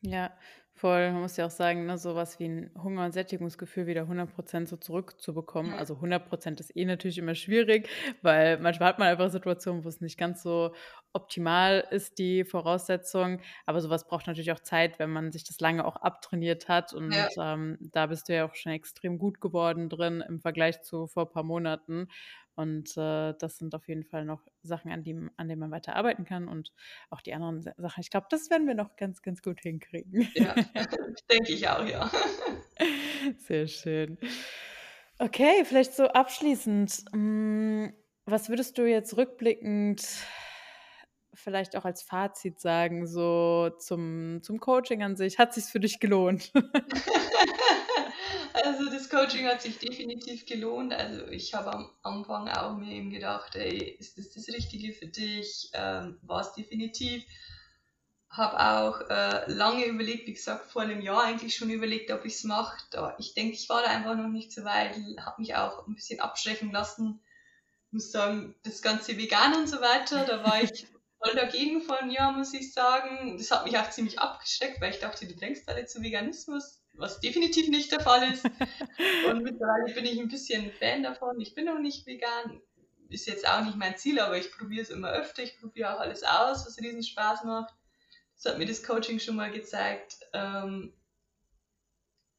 Ja, 0.00 0.36
Voll, 0.82 1.12
man 1.12 1.20
muss 1.22 1.36
ja 1.36 1.46
auch 1.46 1.50
sagen, 1.50 1.86
ne, 1.86 1.96
sowas 1.96 2.40
wie 2.40 2.46
ein 2.48 2.70
Hunger 2.82 3.04
und 3.04 3.12
Sättigungsgefühl 3.12 3.86
wieder 3.86 4.08
100% 4.08 4.68
so 4.68 4.76
zurückzubekommen. 4.76 5.74
Also 5.74 6.00
100% 6.00 6.58
ist 6.60 6.74
eh 6.74 6.84
natürlich 6.84 7.18
immer 7.18 7.36
schwierig, 7.36 7.88
weil 8.22 8.58
manchmal 8.58 8.88
hat 8.88 8.98
man 8.98 9.08
einfach 9.08 9.30
Situationen, 9.30 9.84
wo 9.84 9.88
es 9.88 10.00
nicht 10.00 10.18
ganz 10.18 10.42
so 10.42 10.74
optimal 11.12 11.86
ist, 11.90 12.18
die 12.18 12.44
Voraussetzung. 12.44 13.40
Aber 13.66 13.80
sowas 13.80 14.06
braucht 14.08 14.26
natürlich 14.26 14.50
auch 14.50 14.60
Zeit, 14.60 14.98
wenn 14.98 15.10
man 15.10 15.30
sich 15.30 15.44
das 15.44 15.60
lange 15.60 15.84
auch 15.84 15.96
abtrainiert 15.96 16.68
hat. 16.68 16.92
Und 16.94 17.12
Ja. 17.14 17.28
ähm, 17.40 17.76
da 17.80 18.06
bist 18.06 18.28
du 18.28 18.34
ja 18.34 18.46
auch 18.46 18.54
schon 18.54 18.72
extrem 18.72 19.18
gut 19.18 19.40
geworden 19.40 19.88
drin 19.88 20.22
im 20.26 20.40
Vergleich 20.40 20.80
zu 20.82 21.06
vor 21.06 21.26
ein 21.26 21.32
paar 21.32 21.44
Monaten. 21.44 22.08
Und 22.54 22.96
äh, 22.96 23.34
das 23.38 23.58
sind 23.58 23.74
auf 23.74 23.88
jeden 23.88 24.04
Fall 24.04 24.24
noch 24.24 24.46
Sachen, 24.62 24.92
an, 24.92 25.02
die, 25.02 25.16
an 25.36 25.48
denen 25.48 25.60
man 25.60 25.70
weiter 25.70 25.96
arbeiten 25.96 26.24
kann. 26.24 26.48
Und 26.48 26.72
auch 27.10 27.20
die 27.20 27.32
anderen 27.34 27.62
Sachen. 27.62 28.00
Ich 28.00 28.10
glaube, 28.10 28.26
das 28.30 28.50
werden 28.50 28.66
wir 28.66 28.74
noch 28.74 28.96
ganz, 28.96 29.22
ganz 29.22 29.42
gut 29.42 29.60
hinkriegen. 29.60 30.28
Ja, 30.34 30.54
denke 31.30 31.52
ich 31.52 31.68
auch, 31.68 31.86
ja. 31.86 32.10
Sehr 33.38 33.66
schön. 33.66 34.18
Okay, 35.18 35.64
vielleicht 35.64 35.94
so 35.94 36.04
abschließend. 36.06 37.04
Hm, 37.12 37.92
was 38.26 38.48
würdest 38.48 38.78
du 38.78 38.88
jetzt 38.88 39.16
rückblickend 39.16 40.06
vielleicht 41.34 41.76
auch 41.76 41.84
als 41.84 42.02
Fazit 42.02 42.60
sagen, 42.60 43.06
so 43.06 43.70
zum, 43.78 44.40
zum 44.42 44.60
Coaching 44.60 45.02
an 45.02 45.16
sich? 45.16 45.38
Hat 45.38 45.54
sich 45.54 45.64
für 45.64 45.80
dich 45.80 45.98
gelohnt? 46.00 46.52
Also 48.54 48.90
das 48.90 49.08
Coaching 49.08 49.46
hat 49.46 49.62
sich 49.62 49.78
definitiv 49.78 50.46
gelohnt. 50.46 50.92
Also 50.92 51.26
ich 51.28 51.54
habe 51.54 51.72
am 51.72 51.90
Anfang 52.02 52.48
auch 52.48 52.76
mir 52.76 52.92
eben 52.92 53.10
gedacht, 53.10 53.56
ey, 53.56 53.96
ist 53.98 54.18
das 54.18 54.30
das 54.30 54.48
Richtige 54.48 54.92
für 54.92 55.06
dich? 55.06 55.70
Ähm, 55.72 56.18
War 56.22 56.42
es 56.42 56.52
definitiv. 56.52 57.24
Habe 58.28 58.58
auch 58.60 59.10
äh, 59.10 59.50
lange 59.52 59.84
überlegt, 59.86 60.26
wie 60.26 60.34
gesagt, 60.34 60.70
vor 60.70 60.82
einem 60.82 61.02
Jahr 61.02 61.24
eigentlich 61.24 61.54
schon 61.54 61.70
überlegt, 61.70 62.10
ob 62.10 62.24
ich 62.24 62.34
es 62.34 62.44
mache. 62.44 62.76
Ich 63.18 63.34
denke, 63.34 63.54
ich 63.54 63.68
war 63.68 63.82
da 63.82 63.90
einfach 63.90 64.16
noch 64.16 64.28
nicht 64.28 64.52
so 64.52 64.64
weit, 64.64 64.96
habe 65.18 65.40
mich 65.40 65.54
auch 65.54 65.86
ein 65.86 65.94
bisschen 65.94 66.20
abschrecken 66.20 66.72
lassen. 66.72 67.20
Muss 67.90 68.10
sagen, 68.10 68.54
das 68.62 68.80
ganze 68.80 69.18
Vegan 69.18 69.54
und 69.54 69.68
so 69.68 69.80
weiter, 69.82 70.24
da 70.24 70.42
war 70.44 70.62
ich 70.62 70.86
voll 71.22 71.34
dagegen 71.34 71.82
von, 71.82 72.10
ja, 72.10 72.32
muss 72.32 72.54
ich 72.54 72.72
sagen. 72.72 73.36
Das 73.36 73.50
hat 73.50 73.66
mich 73.66 73.78
auch 73.78 73.90
ziemlich 73.90 74.18
abgeschreckt, 74.18 74.80
weil 74.80 74.92
ich 74.92 75.00
dachte, 75.00 75.26
du 75.26 75.34
denkst 75.34 75.62
alle 75.66 75.84
zu 75.84 76.02
Veganismus 76.02 76.81
was 76.94 77.20
definitiv 77.20 77.68
nicht 77.68 77.92
der 77.92 78.00
Fall 78.00 78.32
ist. 78.32 78.44
Und 79.28 79.42
mittlerweile 79.42 79.94
bin 79.94 80.04
ich 80.04 80.18
ein 80.18 80.28
bisschen 80.28 80.72
Fan 80.72 81.02
davon. 81.02 81.40
Ich 81.40 81.54
bin 81.54 81.66
noch 81.66 81.78
nicht 81.78 82.06
vegan, 82.06 82.60
ist 83.08 83.26
jetzt 83.26 83.48
auch 83.48 83.64
nicht 83.64 83.76
mein 83.76 83.96
Ziel, 83.96 84.20
aber 84.20 84.38
ich 84.38 84.52
probiere 84.52 84.82
es 84.82 84.90
immer 84.90 85.10
öfter. 85.10 85.42
Ich 85.42 85.58
probiere 85.58 85.94
auch 85.94 86.00
alles 86.00 86.22
aus, 86.22 86.66
was 86.66 86.78
riesen 86.78 87.02
Spaß 87.02 87.44
macht. 87.44 87.74
Das 88.34 88.52
hat 88.52 88.58
mir 88.58 88.66
das 88.66 88.82
Coaching 88.82 89.18
schon 89.20 89.36
mal 89.36 89.50
gezeigt. 89.50 90.18
Ähm, 90.32 90.92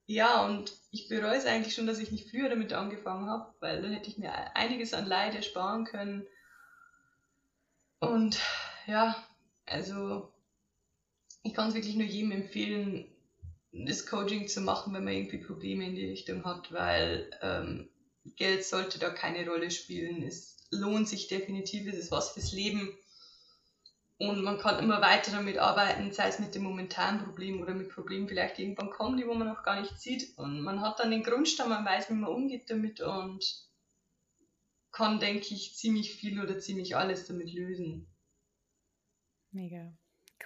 ja, 0.06 0.46
und 0.46 0.74
ich 0.92 1.08
bereue 1.08 1.38
es 1.38 1.46
eigentlich 1.46 1.74
schon, 1.74 1.88
dass 1.88 2.00
ich 2.00 2.12
nicht 2.12 2.30
früher 2.30 2.50
damit 2.50 2.74
angefangen 2.74 3.30
habe, 3.30 3.54
weil 3.62 3.82
dann 3.82 3.94
hätte 3.94 4.10
ich 4.10 4.18
mir 4.18 4.34
einiges 4.56 4.94
an 4.94 5.06
Leid 5.06 5.34
ersparen 5.34 5.86
können. 5.86 6.28
Und 8.00 8.38
ja, 8.86 9.16
also 9.66 10.34
ich 11.44 11.54
kann 11.54 11.70
es 11.70 11.76
wirklich 11.76 11.96
nur 11.96 12.06
jedem 12.06 12.32
empfehlen, 12.32 13.13
das 13.74 14.06
Coaching 14.06 14.48
zu 14.48 14.62
machen, 14.62 14.94
wenn 14.94 15.04
man 15.04 15.14
irgendwie 15.14 15.40
Probleme 15.40 15.86
in 15.86 15.96
die 15.96 16.06
Richtung 16.06 16.46
hat, 16.46 16.72
weil 16.72 17.30
ähm, 17.42 17.90
Geld 18.36 18.64
sollte 18.64 19.00
da 19.00 19.10
keine 19.10 19.48
Rolle 19.50 19.72
spielen. 19.72 20.22
Es 20.22 20.58
lohnt 20.70 21.10
sich 21.10 21.28
definitiv, 21.28 21.88
es 21.88 21.98
ist 21.98 22.12
was 22.12 22.32
fürs 22.32 22.54
Leben. 22.54 22.96
Und 24.20 24.44
man 24.44 24.60
kann 24.60 24.82
immer 24.82 25.02
weiter 25.02 25.32
damit 25.32 25.58
arbeiten, 25.58 26.14
sei 26.14 26.28
es 26.28 26.40
mit 26.40 26.54
dem 26.54 26.64
momentanen 26.64 27.24
Problem 27.24 27.62
oder 27.62 27.74
mit 27.74 27.90
Problemen 27.90 28.28
vielleicht 28.28 28.60
irgendwann 28.60 28.92
kommen, 28.92 29.18
die 29.18 29.28
wo 29.28 29.34
man 29.34 29.48
noch 29.48 29.64
gar 29.64 29.82
nicht 29.82 30.00
sieht. 30.00 30.38
Und 30.38 30.62
man 30.62 30.82
hat 30.82 31.00
dann 31.00 31.12
den 31.12 31.24
Grundstamm, 31.24 31.70
man 31.70 31.84
weiß, 31.84 32.10
wie 32.10 32.14
man 32.14 32.30
umgeht 32.30 32.70
damit 32.70 33.02
und 33.02 33.44
kann, 34.92 35.20
denke 35.20 35.54
ich, 35.54 35.76
ziemlich 35.76 36.14
viel 36.14 36.40
oder 36.40 36.60
ziemlich 36.60 36.96
alles 36.96 37.26
damit 37.26 37.52
lösen. 37.52 38.08
Mega. 39.52 39.98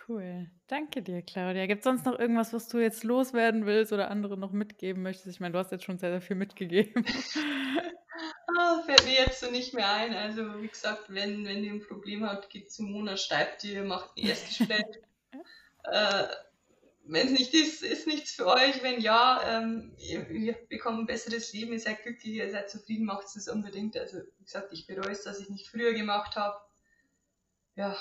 Cool. 0.08 0.50
Danke 0.68 1.02
dir, 1.02 1.22
Claudia. 1.22 1.66
Gibt 1.66 1.80
es 1.80 1.84
sonst 1.84 2.06
noch 2.06 2.18
irgendwas, 2.18 2.54
was 2.54 2.68
du 2.68 2.78
jetzt 2.78 3.04
loswerden 3.04 3.66
willst 3.66 3.92
oder 3.92 4.10
andere 4.10 4.38
noch 4.38 4.52
mitgeben 4.52 5.04
möchtest? 5.04 5.28
Ich 5.28 5.40
meine, 5.40 5.54
du 5.54 5.60
hast 5.60 5.72
jetzt 5.72 5.84
schon 5.84 5.98
sehr, 5.98 6.12
sehr 6.12 6.22
viel 6.22 6.36
mitgegeben. 6.36 7.06
ah, 8.58 8.82
fällt 8.86 9.06
mir 9.06 9.14
jetzt 9.14 9.40
so 9.40 9.52
nicht 9.52 9.74
mehr 9.74 9.92
ein. 9.92 10.14
Also, 10.14 10.62
wie 10.62 10.68
gesagt, 10.68 11.06
wenn, 11.10 11.46
wenn 11.46 11.64
ihr 11.64 11.72
ein 11.72 11.82
Problem 11.82 12.26
habt, 12.26 12.50
geht 12.50 12.72
zum 12.72 12.92
Mona, 12.92 13.18
schreibt 13.18 13.64
ihr, 13.64 13.84
macht 13.84 14.12
ein 14.18 14.28
Erstgespräch. 14.28 14.86
äh, 15.84 16.28
wenn 17.10 17.28
es 17.28 17.40
nicht 17.40 17.54
ist, 17.54 17.84
ist 17.84 18.08
nichts 18.08 18.32
für 18.32 18.48
euch. 18.48 18.84
Wenn 18.84 19.02
ja, 19.02 19.42
ähm, 19.46 19.96
ihr, 19.98 20.30
ihr, 20.30 20.54
bekommt 20.70 21.00
ein 21.00 21.06
besseres 21.06 21.54
Leben, 21.54 21.74
ihr 21.74 21.80
seid 21.80 22.04
glücklich, 22.04 22.36
ihr 22.36 22.50
seid 22.50 22.70
zufrieden, 22.70 23.06
macht 23.06 23.26
es 23.36 23.48
unbedingt. 23.48 23.98
Also, 23.98 24.20
wie 24.38 24.44
gesagt, 24.44 24.74
ich 24.74 24.88
bereue 24.88 25.12
es, 25.12 25.24
dass 25.24 25.40
ich 25.40 25.50
nicht 25.50 25.68
früher 25.68 25.94
gemacht 25.94 26.36
habe. 26.36 26.58
Ja, 27.76 27.96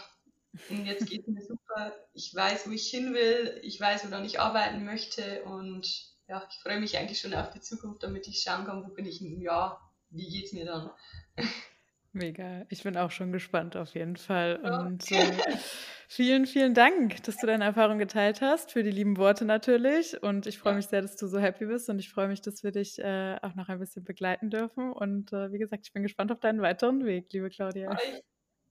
und 0.70 0.86
jetzt 0.86 1.06
geht 1.08 1.22
es 1.22 1.26
mir 1.26 1.42
super. 1.42 1.94
Ich 2.14 2.34
weiß, 2.34 2.68
wo 2.68 2.72
ich 2.72 2.88
hin 2.88 3.14
will. 3.14 3.60
Ich 3.62 3.80
weiß, 3.80 4.04
woran 4.06 4.24
ich 4.24 4.40
arbeiten 4.40 4.84
möchte. 4.84 5.42
Und 5.44 5.86
ja, 6.28 6.46
ich 6.50 6.58
freue 6.62 6.80
mich 6.80 6.96
eigentlich 6.96 7.20
schon 7.20 7.34
auf 7.34 7.50
die 7.50 7.60
Zukunft, 7.60 8.02
damit 8.02 8.26
ich 8.26 8.42
schauen 8.42 8.64
kann, 8.64 8.84
wo 8.84 8.92
bin 8.92 9.06
ich 9.06 9.20
in 9.20 9.28
einem 9.28 9.42
Jahr. 9.42 9.80
Wie 10.10 10.28
geht 10.28 10.46
es 10.46 10.52
mir 10.52 10.64
dann? 10.64 10.90
Mega. 12.12 12.64
Ich 12.70 12.82
bin 12.82 12.96
auch 12.96 13.10
schon 13.10 13.30
gespannt 13.30 13.76
auf 13.76 13.94
jeden 13.94 14.16
Fall. 14.16 14.56
Und 14.56 15.10
äh, 15.12 15.32
vielen, 16.08 16.46
vielen 16.46 16.72
Dank, 16.72 17.22
dass 17.24 17.36
du 17.36 17.46
deine 17.46 17.64
Erfahrung 17.64 17.98
geteilt 17.98 18.40
hast, 18.40 18.72
für 18.72 18.82
die 18.82 18.90
lieben 18.90 19.18
Worte 19.18 19.44
natürlich. 19.44 20.22
Und 20.22 20.46
ich 20.46 20.58
freue 20.58 20.72
ja. 20.72 20.76
mich 20.76 20.86
sehr, 20.86 21.02
dass 21.02 21.16
du 21.16 21.26
so 21.26 21.38
happy 21.38 21.66
bist 21.66 21.90
und 21.90 21.98
ich 21.98 22.08
freue 22.08 22.28
mich, 22.28 22.40
dass 22.40 22.64
wir 22.64 22.72
dich 22.72 22.98
äh, 22.98 23.36
auch 23.42 23.54
noch 23.54 23.68
ein 23.68 23.78
bisschen 23.78 24.04
begleiten 24.04 24.48
dürfen. 24.48 24.92
Und 24.92 25.32
äh, 25.34 25.52
wie 25.52 25.58
gesagt, 25.58 25.86
ich 25.86 25.92
bin 25.92 26.02
gespannt 26.02 26.32
auf 26.32 26.40
deinen 26.40 26.62
weiteren 26.62 27.04
Weg, 27.04 27.30
liebe 27.32 27.50
Claudia. 27.50 27.92
Ich 27.92 28.22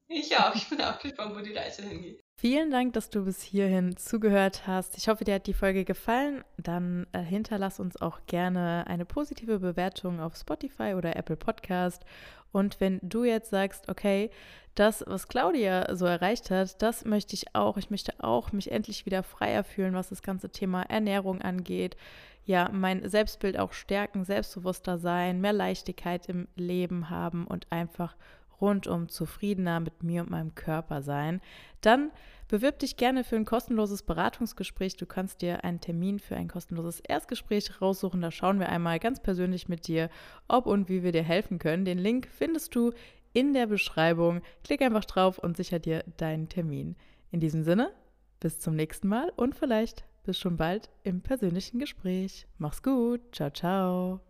ich 0.08 0.38
auch. 0.38 0.54
Ich 0.56 0.70
bin 0.70 0.82
auch 0.82 1.00
gespannt, 1.00 1.36
wo 1.36 1.40
die 1.42 1.54
Reise 1.54 1.84
hingeht. 1.84 2.22
Vielen 2.38 2.70
Dank, 2.70 2.94
dass 2.94 3.10
du 3.10 3.24
bis 3.24 3.42
hierhin 3.42 3.96
zugehört 3.96 4.68
hast. 4.68 4.98
Ich 4.98 5.08
hoffe, 5.08 5.24
dir 5.24 5.36
hat 5.36 5.48
die 5.48 5.54
Folge 5.54 5.86
gefallen. 5.86 6.44
Dann 6.58 7.08
äh, 7.14 7.20
hinterlass 7.20 7.80
uns 7.80 8.02
auch 8.02 8.20
gerne 8.28 8.86
eine 8.88 9.06
positive 9.06 9.60
Bewertung 9.60 10.20
auf 10.20 10.36
Spotify 10.36 10.96
oder 10.96 11.16
Apple 11.16 11.38
Podcast. 11.38 12.04
Und 12.52 12.80
wenn 12.82 13.00
du 13.02 13.24
jetzt 13.24 13.50
sagst, 13.50 13.90
okay, 13.90 14.30
das, 14.76 15.04
was 15.08 15.30
Claudia 15.30 15.96
so 15.96 16.06
erreicht 16.06 16.52
hat, 16.52 16.82
das 16.82 17.06
möchte 17.06 17.34
ich 17.34 17.56
auch. 17.56 17.78
Ich 17.78 17.90
möchte 17.90 18.14
auch 18.20 18.52
mich 18.52 18.72
endlich 18.72 19.06
wieder 19.06 19.24
freier 19.24 19.64
fühlen, 19.64 19.94
was 19.94 20.10
das 20.10 20.22
ganze 20.22 20.50
Thema 20.50 20.84
Ernährung 20.84 21.42
angeht. 21.42 21.96
Ja, 22.44 22.70
mein 22.72 23.10
Selbstbild 23.10 23.58
auch 23.58 23.74
stärken, 23.74 24.26
selbstbewusster 24.26 24.98
sein, 24.98 25.42
mehr 25.42 25.54
Leichtigkeit 25.54 26.28
im 26.28 26.48
Leben 26.56 27.10
haben 27.10 27.48
und 27.48 27.72
einfach 27.72 28.16
rundum 28.62 29.10
zufriedener 29.10 29.80
mit 29.80 30.04
mir 30.04 30.22
und 30.22 30.30
meinem 30.30 30.56
Körper 30.56 31.02
sein, 31.02 31.42
dann 31.82 32.12
bewirb 32.48 32.80
dich 32.80 32.98
gerne 32.98 33.24
für 33.24 33.36
ein 33.36 33.46
kostenloses 33.46 34.04
Beratungsgespräch. 34.04 34.98
Du 34.98 35.06
kannst 35.06 35.42
dir 35.42 35.64
einen 35.64 35.82
Termin 35.82 36.20
für 36.20 36.36
ein 36.36 36.48
kostenloses 36.48 37.00
Erstgespräch 37.00 37.82
raussuchen. 37.82 38.22
Da 38.22 38.32
schauen 38.32 38.60
wir 38.60 38.70
einmal 38.70 39.00
ganz 39.00 39.22
persönlich 39.22 39.68
mit 39.68 39.88
dir, 39.88 40.10
ob 40.48 40.66
und 40.66 40.90
wie 40.90 41.04
wir 41.04 41.12
dir 41.12 41.24
helfen 41.24 41.60
können. 41.60 41.86
Den 41.86 41.98
Link 41.98 42.28
findest 42.32 42.76
du 42.76 42.92
in 43.34 43.54
der 43.54 43.68
Beschreibung. 43.68 44.42
Klick 44.64 44.82
einfach 44.82 45.06
drauf 45.06 45.40
und 45.40 45.58
sicher 45.58 45.80
dir 45.80 46.04
deinen 46.18 46.50
Termin. 46.50 46.96
In 47.32 47.40
diesem 47.40 47.64
Sinne, 47.64 47.92
bis 48.40 48.60
zum 48.60 48.76
nächsten 48.76 49.08
Mal 49.08 49.32
und 49.36 49.56
vielleicht 49.56 50.06
bis 50.24 50.40
schon 50.40 50.58
bald 50.58 50.90
im 51.04 51.22
persönlichen 51.22 51.80
Gespräch. 51.80 52.48
Mach's 52.58 52.82
gut. 52.82 53.22
Ciao, 53.32 53.50
ciao. 53.52 54.25